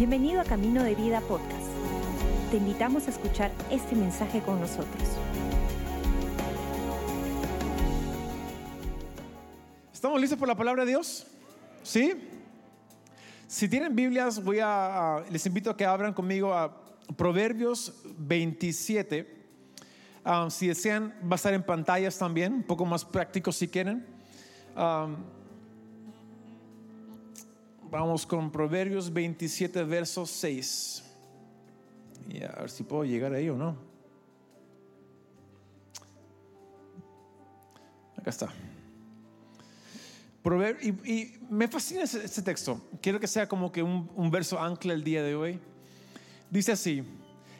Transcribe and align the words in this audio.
Bienvenido 0.00 0.40
a 0.40 0.44
Camino 0.44 0.82
de 0.82 0.94
Vida 0.94 1.20
Podcast. 1.20 1.68
Te 2.50 2.56
invitamos 2.56 3.06
a 3.06 3.10
escuchar 3.10 3.52
este 3.70 3.94
mensaje 3.94 4.40
con 4.40 4.58
nosotros. 4.58 5.02
¿Estamos 9.92 10.18
listos 10.18 10.38
por 10.38 10.48
la 10.48 10.56
palabra 10.56 10.86
de 10.86 10.92
Dios? 10.92 11.26
¿Sí? 11.82 12.14
Si 13.46 13.68
tienen 13.68 13.94
Biblias, 13.94 14.42
voy 14.42 14.60
a, 14.62 15.22
les 15.30 15.44
invito 15.44 15.68
a 15.68 15.76
que 15.76 15.84
abran 15.84 16.14
conmigo 16.14 16.54
a 16.54 16.74
Proverbios 17.18 17.92
27. 18.16 19.28
Ah, 20.24 20.48
si 20.48 20.68
desean, 20.68 21.14
va 21.24 21.32
a 21.32 21.36
estar 21.36 21.52
en 21.52 21.62
pantallas 21.62 22.16
también, 22.16 22.54
un 22.54 22.62
poco 22.62 22.86
más 22.86 23.04
práctico 23.04 23.52
si 23.52 23.68
quieren. 23.68 24.06
Ah, 24.74 25.14
vamos 27.90 28.24
con 28.24 28.50
Proverbios 28.50 29.12
27, 29.12 29.82
verso 29.84 30.26
6. 30.26 31.04
Y 32.28 32.42
a 32.42 32.52
ver 32.52 32.70
si 32.70 32.84
puedo 32.84 33.04
llegar 33.04 33.32
ahí 33.32 33.48
o 33.48 33.56
no. 33.56 33.76
Acá 38.16 38.30
está. 38.30 38.52
Prover- 40.44 40.78
y, 40.82 41.38
me 41.50 41.68
fascina 41.68 42.02
este 42.02 42.42
texto. 42.42 42.80
Quiero 43.02 43.18
que 43.18 43.26
sea 43.26 43.48
como 43.48 43.72
que 43.72 43.82
un, 43.82 44.10
un 44.14 44.30
verso 44.30 44.60
ancla 44.60 44.94
el 44.94 45.02
día 45.02 45.22
de 45.22 45.34
hoy. 45.34 45.58
Dice 46.50 46.72
así, 46.72 47.02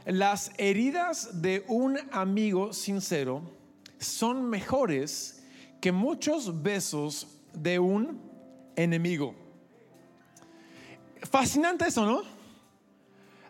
las 0.06 0.52
heridas 0.58 1.42
de 1.42 1.64
un 1.68 1.98
amigo 2.12 2.72
sincero 2.72 3.42
son 3.98 4.48
mejores 4.48 5.42
que 5.80 5.92
muchos 5.92 6.62
besos 6.62 7.26
de 7.52 7.78
un 7.78 8.20
enemigo. 8.76 9.34
Fascinante 11.22 11.86
eso, 11.86 12.06
¿no? 12.06 12.22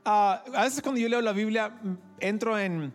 Ah, 0.05 0.43
a 0.55 0.65
veces 0.65 0.83
cuando 0.83 1.01
yo 1.01 1.09
leo 1.09 1.21
la 1.21 1.33
Biblia 1.33 1.73
entro 2.19 2.59
en, 2.59 2.93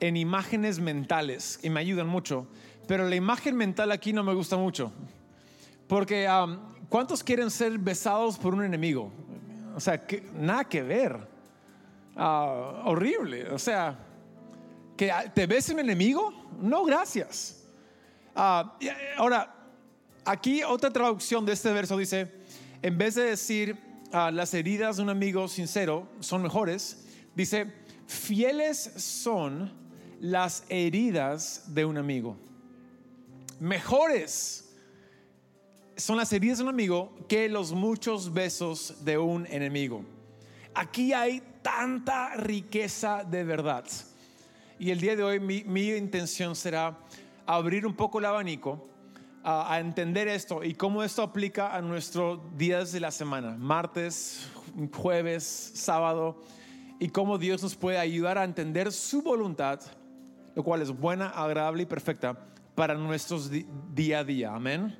en 0.00 0.16
imágenes 0.16 0.78
mentales 0.78 1.58
y 1.62 1.70
me 1.70 1.80
ayudan 1.80 2.06
mucho, 2.06 2.46
pero 2.86 3.08
la 3.08 3.16
imagen 3.16 3.56
mental 3.56 3.92
aquí 3.92 4.12
no 4.12 4.22
me 4.22 4.34
gusta 4.34 4.56
mucho. 4.56 4.92
Porque 5.88 6.28
¿cuántos 6.88 7.22
quieren 7.22 7.50
ser 7.50 7.78
besados 7.78 8.38
por 8.38 8.54
un 8.54 8.64
enemigo? 8.64 9.12
O 9.74 9.80
sea, 9.80 10.06
nada 10.34 10.64
que 10.64 10.82
ver. 10.82 11.28
Ah, 12.16 12.82
horrible. 12.84 13.50
O 13.50 13.58
sea, 13.58 13.98
que 14.96 15.12
te 15.34 15.46
bese 15.46 15.72
un 15.72 15.80
enemigo, 15.80 16.32
no 16.60 16.84
gracias. 16.84 17.64
Ah, 18.34 18.76
eh, 18.80 18.92
ahora, 19.16 19.54
aquí 20.24 20.62
otra 20.62 20.90
traducción 20.90 21.44
de 21.44 21.52
este 21.52 21.72
verso 21.72 21.96
dice, 21.96 22.32
en 22.82 22.96
vez 22.96 23.16
de 23.16 23.24
decir 23.24 23.76
las 24.14 24.54
heridas 24.54 24.96
de 24.96 25.02
un 25.02 25.10
amigo 25.10 25.48
sincero 25.48 26.06
son 26.20 26.42
mejores, 26.42 27.04
dice, 27.34 27.72
fieles 28.06 28.78
son 28.78 29.72
las 30.20 30.64
heridas 30.68 31.74
de 31.74 31.84
un 31.84 31.96
amigo. 31.96 32.36
Mejores 33.58 34.72
son 35.96 36.16
las 36.16 36.32
heridas 36.32 36.58
de 36.58 36.64
un 36.64 36.70
amigo 36.70 37.12
que 37.28 37.48
los 37.48 37.72
muchos 37.72 38.32
besos 38.32 39.04
de 39.04 39.18
un 39.18 39.46
enemigo. 39.46 40.04
Aquí 40.74 41.12
hay 41.12 41.42
tanta 41.62 42.36
riqueza 42.36 43.24
de 43.24 43.42
verdad. 43.42 43.84
Y 44.78 44.90
el 44.90 45.00
día 45.00 45.16
de 45.16 45.24
hoy 45.24 45.40
mi 45.40 45.88
intención 45.88 46.54
será 46.54 46.96
abrir 47.46 47.84
un 47.84 47.94
poco 47.94 48.20
el 48.20 48.26
abanico 48.26 48.93
a, 49.44 49.78
entender 49.78 50.26
esto 50.26 50.64
y 50.64 50.74
cómo 50.74 51.02
esto 51.02 51.22
aplica 51.22 51.76
a 51.76 51.82
nuestros 51.82 52.40
días 52.56 52.92
de 52.92 53.00
la 53.00 53.10
semana, 53.10 53.56
martes, 53.58 54.48
jueves, 54.92 55.72
sábado, 55.74 56.42
y 56.98 57.08
cómo 57.08 57.36
Dios 57.36 57.62
nos 57.62 57.74
puede 57.74 57.98
ayudar 57.98 58.38
a 58.38 58.44
entender 58.44 58.90
su 58.90 59.20
voluntad, 59.20 59.80
lo 60.54 60.62
cual 60.62 60.80
es 60.80 60.90
buena, 60.90 61.28
agradable 61.28 61.82
y 61.82 61.86
perfecta 61.86 62.38
para 62.74 62.94
nuestros 62.94 63.50
día 63.94 64.20
a 64.20 64.24
día. 64.24 64.54
Amén. 64.54 64.96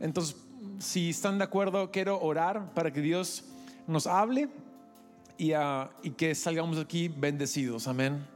Entonces, 0.00 0.36
si 0.80 1.10
están 1.10 1.38
de 1.38 1.44
acuerdo, 1.44 1.92
quiero 1.92 2.20
orar 2.20 2.74
para 2.74 2.92
que 2.92 3.00
Dios 3.00 3.44
nos 3.86 4.08
hable 4.08 4.48
y, 5.38 5.52
ah, 5.52 5.90
y 6.02 6.10
que 6.10 6.34
salgamos 6.34 6.78
aquí 6.78 7.06
bendecidos. 7.06 7.86
Amén. 7.86 8.26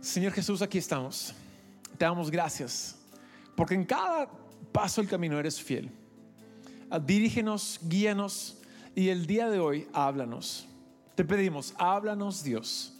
Señor 0.00 0.32
Jesús, 0.32 0.62
aquí 0.62 0.78
estamos. 0.78 1.34
Te 1.98 2.06
damos 2.06 2.30
gracias 2.30 2.97
porque 3.58 3.74
en 3.74 3.84
cada 3.84 4.30
paso 4.70 5.00
del 5.00 5.10
camino 5.10 5.36
eres 5.36 5.60
fiel. 5.60 5.90
Ah, 6.90 7.00
Dirígenos, 7.00 7.80
guíanos 7.82 8.56
y 8.94 9.08
el 9.08 9.26
día 9.26 9.50
de 9.50 9.58
hoy 9.58 9.88
háblanos. 9.92 10.68
Te 11.16 11.24
pedimos, 11.24 11.74
háblanos 11.76 12.44
Dios. 12.44 12.94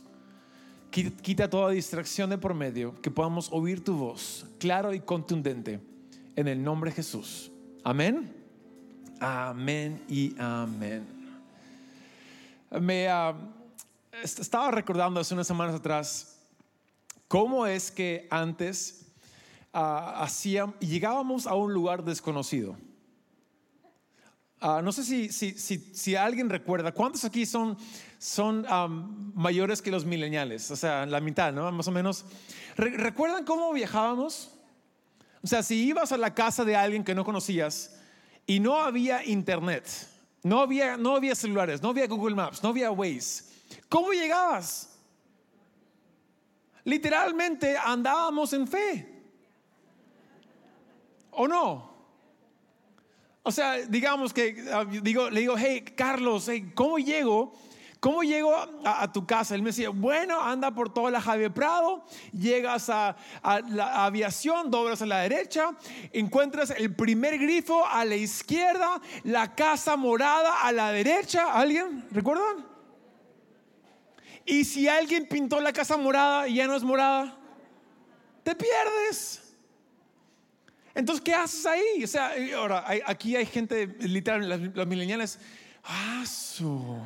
Qui- 0.91 1.15
Quita 1.21 1.49
toda 1.49 1.71
distracción 1.71 2.29
de 2.31 2.39
por 2.39 2.55
medio, 2.55 3.01
que 3.01 3.09
podamos 3.11 3.49
oír 3.53 3.85
tu 3.85 3.97
voz 3.97 4.47
claro 4.59 4.93
y 4.93 4.99
contundente 4.99 5.79
en 6.35 6.49
el 6.49 6.61
nombre 6.61 6.91
de 6.91 6.97
Jesús. 6.97 7.53
Amén. 7.85 8.35
Amén 9.21 10.03
y 10.09 10.35
amén. 10.41 11.07
Me 12.81 13.07
ah, 13.09 13.33
est- 14.25 14.41
estaba 14.41 14.73
recordando 14.73 15.21
hace 15.21 15.35
unas 15.35 15.47
semanas 15.47 15.77
atrás 15.77 16.37
cómo 17.29 17.65
es 17.65 17.93
que 17.93 18.27
antes 18.31 18.98
llegábamos 20.81 21.47
a 21.47 21.55
un 21.55 21.73
lugar 21.73 22.05
desconocido. 22.05 22.77
Ah, 24.61 24.81
no 24.83 24.91
sé 24.91 25.05
si, 25.05 26.17
alguien 26.17 26.51
recuerda, 26.51 26.91
¿cuántos 26.93 27.25
aquí 27.25 27.47
son, 27.47 27.79
son 28.19 28.67
mayores 29.35 29.81
que 29.81 29.91
los 29.91 30.05
mileniales? 30.05 30.71
O 30.73 30.77
sea, 30.77 31.07
la 31.07 31.21
mitad, 31.21 31.53
¿no? 31.53 31.71
Más 31.71 31.87
o 31.87 31.93
menos. 31.93 32.25
Re- 32.77 32.97
¿Recuerdan 32.97 33.45
cómo 33.45 33.73
viajábamos? 33.73 34.51
O 35.45 35.47
sea, 35.47 35.63
si 35.63 35.87
ibas 35.87 36.11
a 36.11 36.17
la 36.17 36.35
casa 36.35 36.65
de 36.65 36.75
alguien 36.75 37.05
que 37.05 37.15
no 37.15 37.25
conocías 37.25 37.97
y 38.47 38.59
no 38.59 38.81
había 38.81 39.25
internet, 39.25 39.89
no 40.43 40.61
había, 40.61 40.97
no 40.97 41.15
había 41.15 41.37
celulares, 41.37 41.81
no 41.81 41.91
había 41.91 42.09
Google 42.09 42.35
Maps, 42.35 42.61
no 42.61 42.71
había 42.71 42.91
Waze, 42.91 43.45
¿cómo 43.89 44.13
llegabas? 44.13 44.99
Literalmente 46.83 47.77
andábamos 47.79 48.53
en 48.55 48.67
fe. 48.67 49.18
¿O 51.39 51.47
no? 51.47 51.89
O 53.45 53.53
sea, 53.53 53.77
digamos 53.79 54.35
que 54.35 54.65
ah, 54.73 54.85
digo, 54.85 55.31
le 55.31 55.41
digo, 55.41 55.55
hey, 55.57 55.85
Carlos, 55.97 56.49
hey, 56.49 56.73
¿cómo 56.75 56.99
llego? 56.99 57.53
¿Cómo 58.01 58.25
llego 58.25 58.53
a, 58.85 59.13
tu 59.13 59.25
casa? 59.25 59.55
Él 59.55 59.63
me 59.63 59.71
decía, 59.71 59.91
bueno, 59.91 60.41
anda 60.41 60.73
por 60.73 60.93
toda 60.93 61.13
la 61.13 61.21
Javier 61.21 61.55
Prado, 61.55 62.05
llegas 62.33 62.91
a, 62.91 63.17
a 63.43 63.61
la 63.61 64.05
aviación, 64.05 64.69
doblas 64.71 65.01
a 65.03 65.07
la 65.07 65.21
derecha, 65.21 65.71
encuentras 66.13 66.71
el 66.71 66.95
primer 66.95 67.39
grifo 67.39 67.87
a 67.87 68.05
la 68.05 68.17
izquierda, 68.17 69.01
la 69.23 69.55
casa 69.55 69.97
morada 69.97 70.63
a 70.63 70.73
la 70.73 70.91
derecha. 70.91 71.53
¿Alguien? 71.53 72.05
¿Recuerdan? 72.11 72.67
Y 74.45 74.65
si 74.65 74.89
alguien 74.89 75.27
pintó 75.29 75.61
la 75.61 75.73
casa 75.73 75.97
morada 75.97 76.49
y 76.49 76.57
ya 76.57 76.67
no 76.67 76.75
es 76.75 76.83
morada, 76.83 77.37
te 78.43 78.57
pierdes. 78.57 79.48
Entonces, 80.99 81.23
¿qué 81.25 81.33
haces 81.33 81.65
ahí? 81.65 82.03
O 82.03 82.09
sea, 82.09 82.33
ahora, 82.57 82.85
aquí 83.07 83.37
hay 83.37 83.47
gente, 83.47 83.87
literal, 84.01 84.49
las- 84.49 84.61
los 84.75 84.85
mileniales, 84.85 85.39
ah, 85.85 86.25
su. 86.27 86.99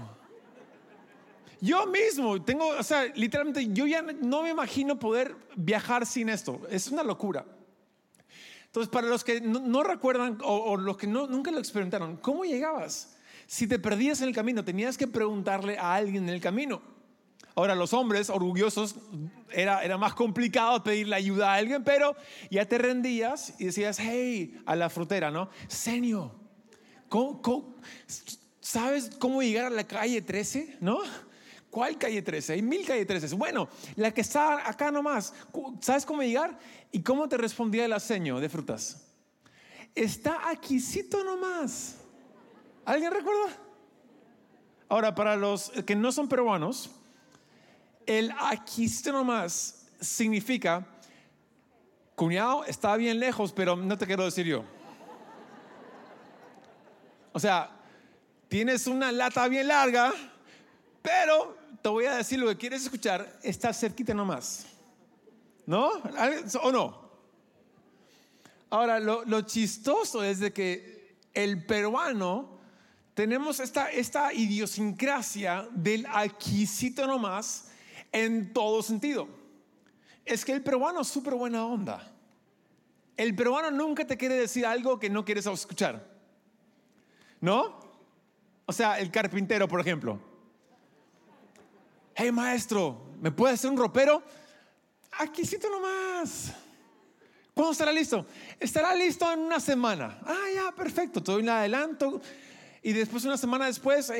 Yo 1.60 1.86
mismo 1.86 2.42
tengo, 2.42 2.68
o 2.68 2.82
sea, 2.82 3.04
literalmente, 3.14 3.70
yo 3.70 3.86
ya 3.86 4.00
no 4.00 4.44
me 4.44 4.48
imagino 4.48 4.98
poder 4.98 5.36
viajar 5.56 6.06
sin 6.06 6.30
esto. 6.30 6.62
Es 6.70 6.88
una 6.88 7.02
locura. 7.02 7.44
Entonces, 8.64 8.90
para 8.90 9.08
los 9.08 9.22
que 9.24 9.42
no, 9.42 9.82
recuerdan 9.82 10.38
o, 10.42 10.78
los 10.78 10.96
que 10.96 11.06
nunca 11.06 11.50
lo 11.50 11.58
experimentaron, 11.58 12.16
¿cómo 12.16 12.46
llegabas? 12.46 13.14
Si 13.46 13.66
te 13.66 13.78
perdías 13.78 14.22
en 14.22 14.28
el 14.28 14.34
camino, 14.34 14.64
tenías 14.64 14.96
que 14.96 15.06
preguntarle 15.06 15.76
a 15.76 15.94
alguien 15.94 16.24
en 16.24 16.30
el 16.30 16.40
camino. 16.40 16.80
Ahora, 17.54 17.74
los 17.74 17.92
hombres 17.92 18.30
orgullosos 18.30 18.94
era, 19.50 19.84
era 19.84 19.98
más 19.98 20.14
complicado 20.14 20.82
pedirle 20.82 21.14
ayuda 21.16 21.52
a 21.52 21.56
alguien, 21.56 21.84
pero 21.84 22.16
ya 22.50 22.66
te 22.66 22.78
rendías 22.78 23.54
y 23.58 23.66
decías, 23.66 23.98
hey, 24.00 24.60
a 24.64 24.74
la 24.74 24.88
frutera, 24.88 25.30
¿no? 25.30 25.50
Senio, 25.68 26.34
¿cómo- 27.08 27.42
cómo- 27.42 27.74
sabes 28.60 29.10
cómo 29.18 29.42
llegar 29.42 29.66
a 29.66 29.70
la 29.70 29.84
calle 29.86 30.22
13? 30.22 30.78
¿No? 30.80 31.00
¿Cuál 31.70 31.98
calle 31.98 32.22
13? 32.22 32.54
Hay 32.54 32.62
mil 32.62 32.86
calle 32.86 33.04
13. 33.06 33.34
Bueno, 33.34 33.68
la 33.96 34.12
que 34.12 34.20
está 34.22 34.68
acá 34.68 34.90
nomás. 34.90 35.32
¿Sabes 35.80 36.04
cómo 36.06 36.22
llegar? 36.22 36.58
¿Y 36.90 37.02
cómo 37.02 37.28
te 37.28 37.36
respondía 37.36 37.84
el 37.86 37.98
seño 38.00 38.40
de 38.40 38.48
frutas? 38.48 39.06
Está 39.94 40.48
aquícito 40.50 41.22
nomás. 41.24 41.96
¿Alguien 42.84 43.10
recuerda? 43.12 43.56
Ahora, 44.88 45.14
para 45.14 45.36
los 45.36 45.70
que 45.86 45.94
no 45.96 46.12
son 46.12 46.28
peruanos, 46.28 46.90
el 48.06 48.32
aquísto 48.38 49.12
nomás 49.12 49.86
significa, 50.00 50.86
cuñado, 52.14 52.64
está 52.64 52.96
bien 52.96 53.18
lejos, 53.18 53.52
pero 53.52 53.76
no 53.76 53.96
te 53.96 54.06
quiero 54.06 54.24
decir 54.24 54.46
yo. 54.46 54.64
O 57.32 57.40
sea, 57.40 57.70
tienes 58.48 58.86
una 58.86 59.10
lata 59.10 59.48
bien 59.48 59.68
larga, 59.68 60.12
pero 61.00 61.56
te 61.80 61.88
voy 61.88 62.04
a 62.04 62.16
decir 62.16 62.38
lo 62.38 62.48
que 62.48 62.56
quieres 62.56 62.82
escuchar, 62.82 63.38
está 63.42 63.72
cerquita 63.72 64.12
nomás. 64.14 64.66
¿No? 65.64 65.90
¿O 66.62 66.72
no? 66.72 67.02
Ahora, 68.70 68.98
lo, 69.00 69.24
lo 69.24 69.42
chistoso 69.42 70.24
es 70.24 70.40
de 70.40 70.52
que 70.52 71.16
el 71.34 71.64
peruano 71.64 72.58
tenemos 73.14 73.60
esta, 73.60 73.90
esta 73.90 74.32
idiosincrasia 74.32 75.68
del 75.72 76.06
aquisito 76.06 77.06
nomás 77.06 77.68
en 78.12 78.52
todo 78.52 78.82
sentido. 78.82 79.26
Es 80.24 80.44
que 80.44 80.52
el 80.52 80.62
peruano 80.62 81.00
es 81.00 81.08
súper 81.08 81.34
buena 81.34 81.66
onda. 81.66 82.12
El 83.16 83.34
peruano 83.34 83.70
nunca 83.70 84.06
te 84.06 84.16
quiere 84.16 84.36
decir 84.36 84.64
algo 84.64 84.98
que 84.98 85.10
no 85.10 85.24
quieres 85.24 85.46
escuchar. 85.46 86.06
¿No? 87.40 87.80
O 88.66 88.72
sea, 88.72 89.00
el 89.00 89.10
carpintero, 89.10 89.66
por 89.66 89.80
ejemplo. 89.80 90.20
Hey, 92.14 92.30
maestro, 92.30 93.06
¿me 93.20 93.30
puede 93.32 93.54
hacer 93.54 93.70
un 93.70 93.76
ropero? 93.76 94.22
Aquisito 95.18 95.68
nomás. 95.68 96.52
¿Cuándo 97.54 97.72
estará 97.72 97.92
listo? 97.92 98.24
Estará 98.58 98.94
listo 98.94 99.30
en 99.30 99.40
una 99.40 99.60
semana. 99.60 100.20
Ah, 100.24 100.46
ya, 100.54 100.72
perfecto. 100.72 101.22
Te 101.22 101.32
doy 101.32 101.42
un 101.42 101.48
adelanto. 101.48 102.20
Y 102.82 102.92
después, 102.92 103.24
una 103.24 103.36
semana 103.36 103.66
después, 103.66 104.10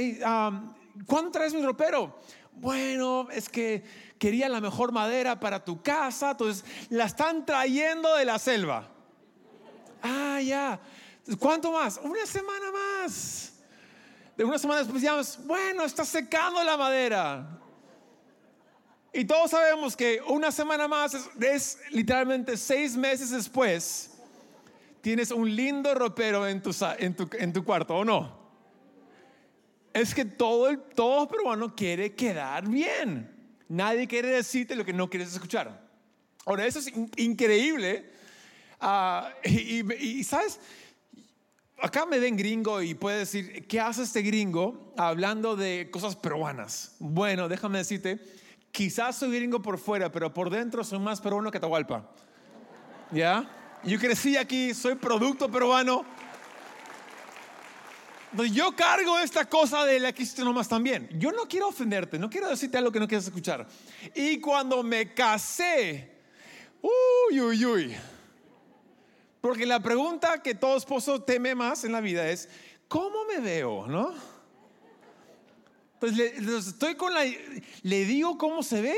¿cuándo 1.06 1.30
traes 1.30 1.54
mi 1.54 1.62
ropero? 1.62 2.18
Bueno, 2.52 3.28
es 3.30 3.48
que 3.48 3.82
quería 4.18 4.48
la 4.48 4.60
mejor 4.60 4.92
madera 4.92 5.40
para 5.40 5.64
tu 5.64 5.82
casa, 5.82 6.32
entonces 6.32 6.64
la 6.90 7.06
están 7.06 7.44
trayendo 7.44 8.14
de 8.16 8.24
la 8.24 8.38
selva. 8.38 8.88
Ah, 10.02 10.40
ya. 10.40 10.80
¿Cuánto 11.38 11.72
más? 11.72 12.00
Una 12.02 12.26
semana 12.26 12.70
más. 12.70 13.52
De 14.36 14.44
una 14.44 14.58
semana 14.58 14.80
después 14.80 15.00
digamos, 15.00 15.38
bueno, 15.44 15.84
está 15.84 16.04
secando 16.04 16.62
la 16.62 16.76
madera. 16.76 17.58
Y 19.12 19.24
todos 19.24 19.50
sabemos 19.50 19.94
que 19.94 20.22
una 20.26 20.50
semana 20.50 20.88
más 20.88 21.14
es, 21.14 21.28
es 21.40 21.78
literalmente 21.90 22.56
seis 22.56 22.96
meses 22.96 23.30
después, 23.30 24.10
tienes 25.02 25.30
un 25.30 25.54
lindo 25.54 25.94
ropero 25.94 26.48
en 26.48 26.62
tu, 26.62 26.74
en 26.98 27.14
tu, 27.14 27.28
en 27.38 27.52
tu 27.52 27.62
cuarto, 27.62 27.94
¿o 27.96 28.04
no? 28.04 28.41
Es 29.94 30.14
que 30.14 30.24
todo, 30.24 30.68
el, 30.68 30.78
todo 30.80 31.28
peruano 31.28 31.74
quiere 31.74 32.14
quedar 32.14 32.68
bien. 32.68 33.30
Nadie 33.68 34.06
quiere 34.06 34.28
decirte 34.28 34.76
lo 34.76 34.84
que 34.84 34.92
no 34.92 35.08
quieres 35.08 35.32
escuchar. 35.32 35.80
Ahora, 36.44 36.66
eso 36.66 36.78
es 36.78 36.92
increíble. 37.16 38.10
Ah, 38.80 39.30
y, 39.44 40.24
sabes, 40.24 40.58
acá 41.80 42.04
me 42.04 42.18
ven 42.18 42.36
gringo 42.36 42.82
y 42.82 42.94
puede 42.94 43.20
decir, 43.20 43.66
¿qué 43.68 43.80
hace 43.80 44.02
este 44.02 44.22
gringo 44.22 44.92
hablando 44.96 45.56
de 45.56 45.88
cosas 45.90 46.16
peruanas? 46.16 46.96
Bueno, 46.98 47.48
déjame 47.48 47.78
decirte, 47.78 48.20
quizás 48.72 49.16
soy 49.16 49.36
gringo 49.36 49.62
por 49.62 49.78
fuera, 49.78 50.10
pero 50.10 50.34
por 50.34 50.50
dentro 50.50 50.82
soy 50.82 50.98
más 50.98 51.20
peruano 51.20 51.50
que 51.50 51.58
Atahualpa. 51.58 52.10
¿Ya? 53.12 53.48
Yo 53.84 53.98
crecí 53.98 54.36
aquí, 54.36 54.74
soy 54.74 54.96
producto 54.96 55.50
peruano 55.50 56.04
yo 58.52 58.74
cargo 58.74 59.18
esta 59.18 59.48
cosa 59.48 59.84
de 59.84 60.00
la 60.00 60.12
que 60.12 60.22
hiciste 60.22 60.42
nomás 60.42 60.68
también. 60.68 61.08
Yo 61.18 61.32
no 61.32 61.46
quiero 61.46 61.68
ofenderte, 61.68 62.18
no 62.18 62.30
quiero 62.30 62.48
decirte 62.48 62.78
algo 62.78 62.92
que 62.92 63.00
no 63.00 63.08
quieres 63.08 63.26
escuchar. 63.26 63.66
Y 64.14 64.40
cuando 64.40 64.82
me 64.82 65.12
casé, 65.12 66.10
uy, 66.80 67.40
uy, 67.40 67.64
uy. 67.64 67.96
Porque 69.40 69.66
la 69.66 69.80
pregunta 69.80 70.42
que 70.42 70.54
todo 70.54 70.76
esposo 70.76 71.22
teme 71.22 71.54
más 71.54 71.84
en 71.84 71.92
la 71.92 72.00
vida 72.00 72.28
es, 72.30 72.48
¿cómo 72.88 73.24
me 73.24 73.40
veo? 73.40 73.86
¿No? 73.88 74.14
Pues 75.98 76.16
le, 76.16 76.36
estoy 76.58 76.94
con 76.94 77.12
la, 77.12 77.24
le 77.82 78.04
digo 78.04 78.38
cómo 78.38 78.62
se 78.62 78.82
ve 78.82 78.96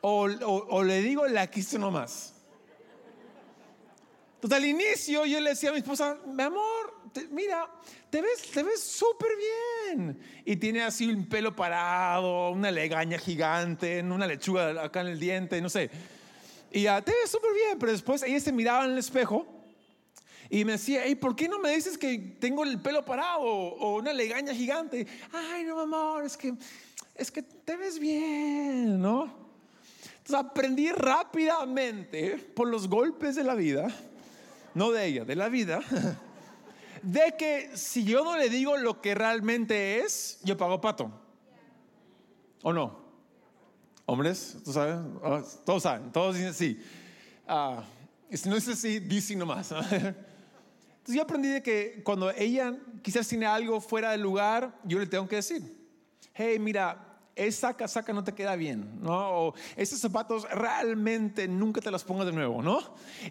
o, 0.00 0.82
le 0.82 1.02
digo 1.02 1.26
la 1.26 1.46
quiste 1.50 1.78
nomás. 1.78 2.35
Entonces 4.46 4.64
al 4.64 4.70
inicio 4.70 5.26
yo 5.26 5.40
le 5.40 5.50
decía 5.50 5.70
a 5.70 5.72
mi 5.72 5.80
esposa, 5.80 6.18
mi 6.24 6.40
amor, 6.40 7.10
mira, 7.32 7.68
te 8.08 8.22
ves, 8.22 8.42
te 8.42 8.62
ves 8.62 8.80
súper 8.80 9.30
bien. 9.88 10.20
Y 10.44 10.54
tiene 10.54 10.84
así 10.84 11.04
un 11.04 11.28
pelo 11.28 11.56
parado, 11.56 12.50
una 12.50 12.70
legaña 12.70 13.18
gigante, 13.18 14.00
una 14.02 14.24
lechuga 14.24 14.80
acá 14.84 15.00
en 15.00 15.08
el 15.08 15.18
diente, 15.18 15.60
no 15.60 15.68
sé. 15.68 15.90
Y 16.70 16.82
ya, 16.82 17.02
te 17.02 17.10
ves 17.10 17.28
súper 17.28 17.52
bien, 17.54 17.76
pero 17.76 17.90
después 17.90 18.22
ella 18.22 18.38
se 18.38 18.52
miraba 18.52 18.84
en 18.84 18.92
el 18.92 18.98
espejo 18.98 19.48
y 20.48 20.64
me 20.64 20.72
decía, 20.72 21.02
hey, 21.04 21.16
¿por 21.16 21.34
qué 21.34 21.48
no 21.48 21.58
me 21.58 21.74
dices 21.74 21.98
que 21.98 22.16
tengo 22.38 22.62
el 22.62 22.80
pelo 22.80 23.04
parado 23.04 23.40
o 23.40 23.96
una 23.96 24.12
legaña 24.12 24.54
gigante? 24.54 25.08
Ay, 25.32 25.64
no, 25.64 25.80
amor, 25.80 26.24
es 26.24 26.36
que, 26.36 26.54
es 27.16 27.32
que 27.32 27.42
te 27.42 27.76
ves 27.76 27.98
bien, 27.98 29.00
¿no? 29.00 29.24
Entonces 30.18 30.36
aprendí 30.36 30.92
rápidamente 30.92 32.36
por 32.54 32.68
los 32.68 32.88
golpes 32.88 33.34
de 33.34 33.42
la 33.42 33.56
vida, 33.56 33.92
no 34.76 34.92
de 34.92 35.06
ella, 35.06 35.24
de 35.24 35.34
la 35.34 35.48
vida 35.48 35.80
de 37.02 37.34
que 37.38 37.70
si 37.74 38.04
yo 38.04 38.22
no 38.22 38.36
le 38.36 38.50
digo 38.50 38.76
lo 38.76 39.00
que 39.00 39.14
realmente 39.14 40.00
es, 40.00 40.38
yo 40.44 40.56
pago 40.58 40.82
pato. 40.82 41.10
¿O 42.62 42.74
no? 42.74 43.00
Hombres, 44.04 44.58
¿tú 44.62 44.74
sabes? 44.74 44.96
Ah, 45.24 45.42
todos 45.64 45.82
saben, 45.82 46.12
todos 46.12 46.34
dicen 46.34 46.52
sí. 46.52 46.78
Uh, 47.48 47.80
si 48.36 48.48
no 48.50 48.56
dice 48.56 48.76
sí, 48.76 48.98
dice 48.98 49.34
nomás. 49.34 49.72
Entonces 49.72 50.14
yo 51.06 51.22
aprendí 51.22 51.48
de 51.48 51.62
que 51.62 52.02
cuando 52.04 52.30
ella 52.32 52.76
quizás 53.00 53.26
tiene 53.26 53.46
algo 53.46 53.80
fuera 53.80 54.10
del 54.10 54.20
lugar, 54.20 54.78
yo 54.84 54.98
le 54.98 55.06
tengo 55.06 55.26
que 55.26 55.36
decir, 55.36 55.62
hey, 56.34 56.58
mira, 56.58 57.05
esa 57.36 57.74
casaca 57.74 58.14
no 58.14 58.24
te 58.24 58.32
queda 58.32 58.56
bien, 58.56 58.98
¿no? 59.02 59.30
O 59.30 59.54
esos 59.76 60.00
zapatos 60.00 60.48
realmente 60.50 61.46
nunca 61.46 61.82
te 61.82 61.90
los 61.90 62.02
pongo 62.02 62.24
de 62.24 62.32
nuevo, 62.32 62.62
¿no? 62.62 62.80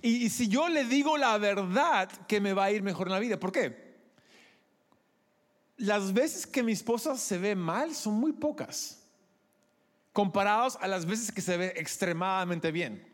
Y, 0.02 0.30
si 0.30 0.48
yo 0.48 0.70
le 0.70 0.86
digo 0.86 1.18
la 1.18 1.38
verdad, 1.40 2.10
que 2.28 2.40
me 2.40 2.54
va 2.54 2.66
a 2.66 2.72
ir 2.72 2.84
mejor 2.84 3.08
en 3.08 3.14
la 3.14 3.20
vida. 3.20 3.40
¿Por 3.40 3.52
qué? 3.52 3.96
Las 5.78 6.14
veces 6.14 6.46
que 6.46 6.64
mi 6.64 6.72
esposa 6.72 7.18
se 7.18 7.38
ve 7.40 7.56
mal 7.56 7.96
son 7.96 8.14
muy 8.14 8.32
pocas, 8.32 9.04
comparados 10.14 10.78
a 10.80 10.88
las 10.88 11.06
veces 11.06 11.32
que 11.32 11.42
se 11.42 11.58
ve 11.58 11.74
extremadamente 11.76 12.72
bien. 12.72 13.12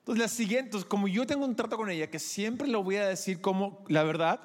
Entonces, 0.00 0.22
las 0.22 0.30
siguientes, 0.30 0.84
como 0.84 1.08
yo 1.08 1.26
tengo 1.26 1.44
un 1.44 1.56
trato 1.56 1.76
con 1.76 1.90
ella, 1.90 2.08
que 2.08 2.18
siempre 2.18 2.68
le 2.68 2.76
voy 2.76 2.96
a 2.96 3.08
decir 3.08 3.40
como 3.40 3.82
la 3.88 4.04
verdad, 4.04 4.40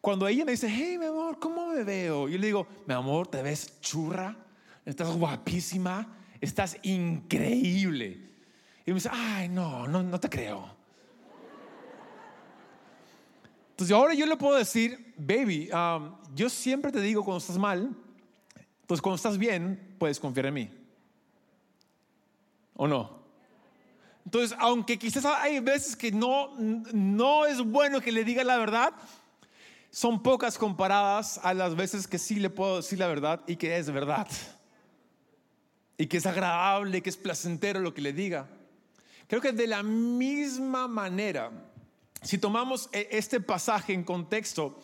cuando 0.00 0.26
ella 0.28 0.44
me 0.44 0.52
dice, 0.52 0.68
hey, 0.70 0.96
mi 0.96 1.06
amor, 1.06 1.38
¿cómo 1.38 1.66
me 1.66 1.82
veo? 1.82 2.28
Yo 2.28 2.38
le 2.38 2.46
digo, 2.46 2.66
mi 2.86 2.94
amor, 2.94 3.26
¿te 3.26 3.42
ves 3.42 3.78
churra? 3.80 4.34
Estás 4.84 5.08
guapísima, 5.08 6.06
estás 6.40 6.76
increíble. 6.82 8.30
Y 8.86 8.90
me 8.90 8.94
dice, 8.94 9.10
ay, 9.12 9.48
no, 9.48 9.86
no, 9.86 10.02
no 10.02 10.18
te 10.18 10.28
creo. 10.28 10.78
Entonces 13.70 13.94
ahora 13.94 14.14
yo 14.14 14.26
le 14.26 14.36
puedo 14.36 14.56
decir, 14.56 15.14
baby, 15.16 15.70
um, 15.72 16.14
yo 16.34 16.50
siempre 16.50 16.92
te 16.92 17.00
digo 17.00 17.24
cuando 17.24 17.38
estás 17.38 17.56
mal, 17.56 17.94
entonces 18.82 19.00
cuando 19.00 19.16
estás 19.16 19.38
bien, 19.38 19.96
puedes 19.98 20.20
confiar 20.20 20.46
en 20.46 20.54
mí. 20.54 20.70
¿O 22.74 22.86
no? 22.86 23.20
Entonces, 24.24 24.56
aunque 24.60 24.98
quizás 24.98 25.24
hay 25.24 25.60
veces 25.60 25.96
que 25.96 26.12
no, 26.12 26.50
no 26.58 27.46
es 27.46 27.60
bueno 27.62 28.00
que 28.00 28.12
le 28.12 28.22
diga 28.22 28.44
la 28.44 28.58
verdad, 28.58 28.92
son 29.90 30.22
pocas 30.22 30.58
comparadas 30.58 31.40
a 31.42 31.54
las 31.54 31.74
veces 31.74 32.06
que 32.06 32.18
sí 32.18 32.36
le 32.36 32.50
puedo 32.50 32.76
decir 32.76 32.98
la 32.98 33.08
verdad 33.08 33.40
y 33.46 33.56
que 33.56 33.76
es 33.76 33.90
verdad 33.90 34.28
y 36.00 36.06
que 36.06 36.16
es 36.16 36.24
agradable, 36.24 37.02
que 37.02 37.10
es 37.10 37.18
placentero 37.18 37.78
lo 37.78 37.92
que 37.92 38.00
le 38.00 38.14
diga. 38.14 38.48
Creo 39.26 39.42
que 39.42 39.52
de 39.52 39.66
la 39.66 39.82
misma 39.82 40.88
manera, 40.88 41.52
si 42.22 42.38
tomamos 42.38 42.88
e, 42.90 43.06
este 43.10 43.38
pasaje 43.38 43.92
en 43.92 44.02
contexto 44.02 44.80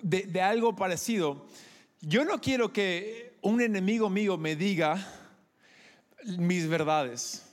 de, 0.00 0.40
algo 0.40 0.76
parecido, 0.76 1.46
yo 2.00 2.24
no 2.24 2.40
quiero 2.40 2.72
que 2.72 3.36
un 3.42 3.60
enemigo 3.60 4.08
mío 4.08 4.38
me 4.38 4.54
diga 4.54 5.04
mis 6.38 6.68
verdades. 6.68 7.44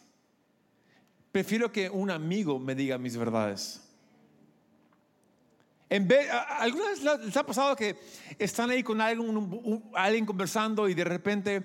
Prefiero 1.31 1.71
que 1.71 1.89
un 1.89 2.11
amigo 2.11 2.59
me 2.59 2.75
diga 2.75 2.99
mis 2.99 3.17
verdades. 3.17 3.81
En 5.89 6.07
vez, 6.07 6.29
¿Alguna 6.29 6.89
vez 6.89 7.01
les 7.25 7.37
ha 7.37 7.43
pasado 7.43 7.75
que 7.75 7.95
están 8.37 8.69
ahí 8.69 8.83
con 8.83 9.01
alguien, 9.01 9.83
alguien 9.95 10.27
conversando 10.27 10.87
y 10.87 10.93
de 10.93 11.03
repente 11.03 11.63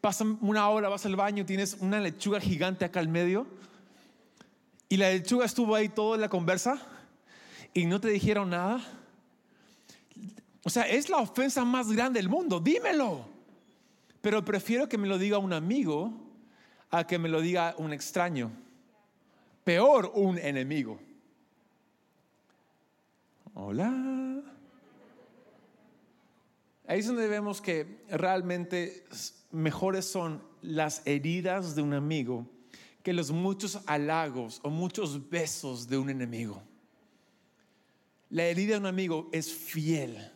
pasa 0.00 0.24
una 0.40 0.68
hora, 0.68 0.88
vas 0.88 1.06
al 1.06 1.16
baño, 1.16 1.44
tienes 1.44 1.76
una 1.80 2.00
lechuga 2.00 2.40
gigante 2.40 2.84
acá 2.84 3.00
al 3.00 3.08
medio 3.08 3.46
y 4.88 4.96
la 4.96 5.10
lechuga 5.10 5.44
estuvo 5.44 5.74
ahí 5.74 5.88
toda 5.88 6.16
la 6.16 6.28
conversa 6.28 6.80
y 7.74 7.86
no 7.86 8.00
te 8.00 8.08
dijeron 8.08 8.50
nada. 8.50 8.80
O 10.64 10.70
sea, 10.70 10.84
es 10.84 11.08
la 11.08 11.18
ofensa 11.18 11.64
más 11.64 11.90
grande 11.92 12.20
del 12.20 12.28
mundo, 12.28 12.60
dímelo. 12.60 13.26
Pero 14.20 14.44
prefiero 14.44 14.88
que 14.88 14.98
me 14.98 15.06
lo 15.06 15.18
diga 15.18 15.38
un 15.38 15.52
amigo 15.52 16.12
a 16.90 17.06
que 17.06 17.18
me 17.18 17.28
lo 17.28 17.40
diga 17.40 17.74
un 17.78 17.92
extraño. 17.92 18.50
Peor, 19.64 20.10
un 20.14 20.38
enemigo. 20.38 20.98
Hola. 23.54 24.27
Ahí 26.88 27.00
es 27.00 27.06
donde 27.06 27.28
vemos 27.28 27.60
que 27.60 28.00
realmente 28.08 29.04
mejores 29.52 30.06
son 30.06 30.42
las 30.62 31.06
heridas 31.06 31.76
de 31.76 31.82
un 31.82 31.92
amigo 31.92 32.46
que 33.02 33.12
los 33.12 33.30
muchos 33.30 33.80
halagos 33.84 34.58
o 34.62 34.70
muchos 34.70 35.28
besos 35.28 35.86
de 35.86 35.98
un 35.98 36.08
enemigo. 36.08 36.62
La 38.30 38.44
herida 38.44 38.72
de 38.72 38.80
un 38.80 38.86
amigo 38.86 39.28
es 39.32 39.52
fiel, 39.52 40.32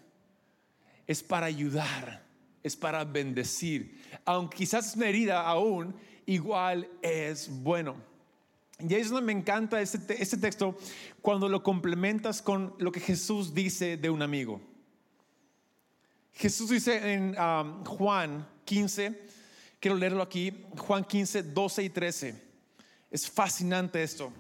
es 1.07 1.23
para 1.23 1.47
ayudar, 1.47 2.23
es 2.63 2.77
para 2.77 3.03
bendecir. 3.03 3.99
Aunque 4.27 4.59
quizás 4.59 4.89
es 4.89 4.97
una 4.97 5.09
herida 5.09 5.41
aún, 5.47 5.95
igual 6.27 6.87
es 7.01 7.49
bueno. 7.49 7.97
Y 8.79 8.93
ahí 8.93 9.01
es 9.01 9.09
donde 9.09 9.25
me 9.25 9.33
encanta 9.33 9.81
este, 9.81 10.23
este 10.23 10.37
texto 10.37 10.77
cuando 11.23 11.49
lo 11.49 11.63
complementas 11.63 12.43
con 12.43 12.75
lo 12.77 12.93
que 12.93 13.01
Jesús 13.01 13.55
dice 13.55 13.97
de 13.97 14.11
un 14.11 14.21
amigo. 14.21 14.61
Jesús 16.35 16.71
dice 16.71 17.13
en 17.13 17.37
um, 17.39 17.85
Juan 17.85 18.47
15, 18.65 19.21
quiero 19.79 19.97
leerlo 19.97 20.23
aquí, 20.23 20.53
Juan 20.79 21.05
15, 21.05 21.43
12 21.43 21.83
y 21.83 21.91
13. 21.91 22.43
Es 23.11 23.31
fascinante 23.31 24.03
esto. 24.03 24.33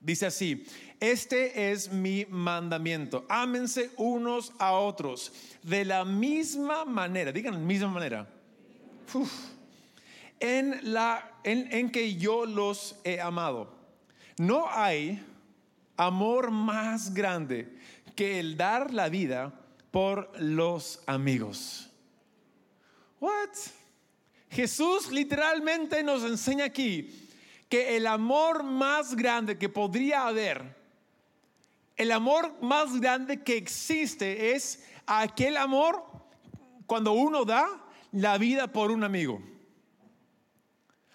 Dice 0.00 0.26
así, 0.26 0.66
este 0.98 1.70
es 1.70 1.92
mi 1.92 2.26
mandamiento, 2.28 3.24
ámense 3.28 3.90
unos 3.96 4.52
a 4.58 4.72
otros 4.72 5.32
de 5.62 5.84
la 5.84 6.04
misma 6.04 6.84
manera, 6.84 7.32
digan 7.32 7.66
misma 7.66 7.88
manera, 7.88 8.28
en, 10.40 10.92
la, 10.92 11.38
en, 11.44 11.72
en 11.72 11.90
que 11.90 12.16
yo 12.16 12.46
los 12.46 12.96
he 13.04 13.20
amado. 13.20 13.72
No 14.38 14.66
hay 14.70 15.22
amor 15.96 16.50
más 16.50 17.12
grande 17.12 17.76
que 18.16 18.40
el 18.40 18.56
dar 18.56 18.92
la 18.92 19.10
vida 19.10 19.59
por 19.90 20.30
los 20.40 21.02
amigos. 21.06 21.90
What? 23.20 23.50
Jesús 24.50 25.10
literalmente 25.10 26.02
nos 26.02 26.24
enseña 26.24 26.64
aquí 26.64 27.28
que 27.68 27.96
el 27.96 28.06
amor 28.06 28.64
más 28.64 29.14
grande 29.14 29.58
que 29.58 29.68
podría 29.68 30.26
haber, 30.26 30.76
el 31.96 32.10
amor 32.12 32.60
más 32.60 32.98
grande 33.00 33.42
que 33.42 33.56
existe 33.56 34.54
es 34.54 34.84
aquel 35.06 35.56
amor 35.56 36.02
cuando 36.86 37.12
uno 37.12 37.44
da 37.44 37.66
la 38.12 38.38
vida 38.38 38.66
por 38.72 38.90
un 38.90 39.04
amigo. 39.04 39.40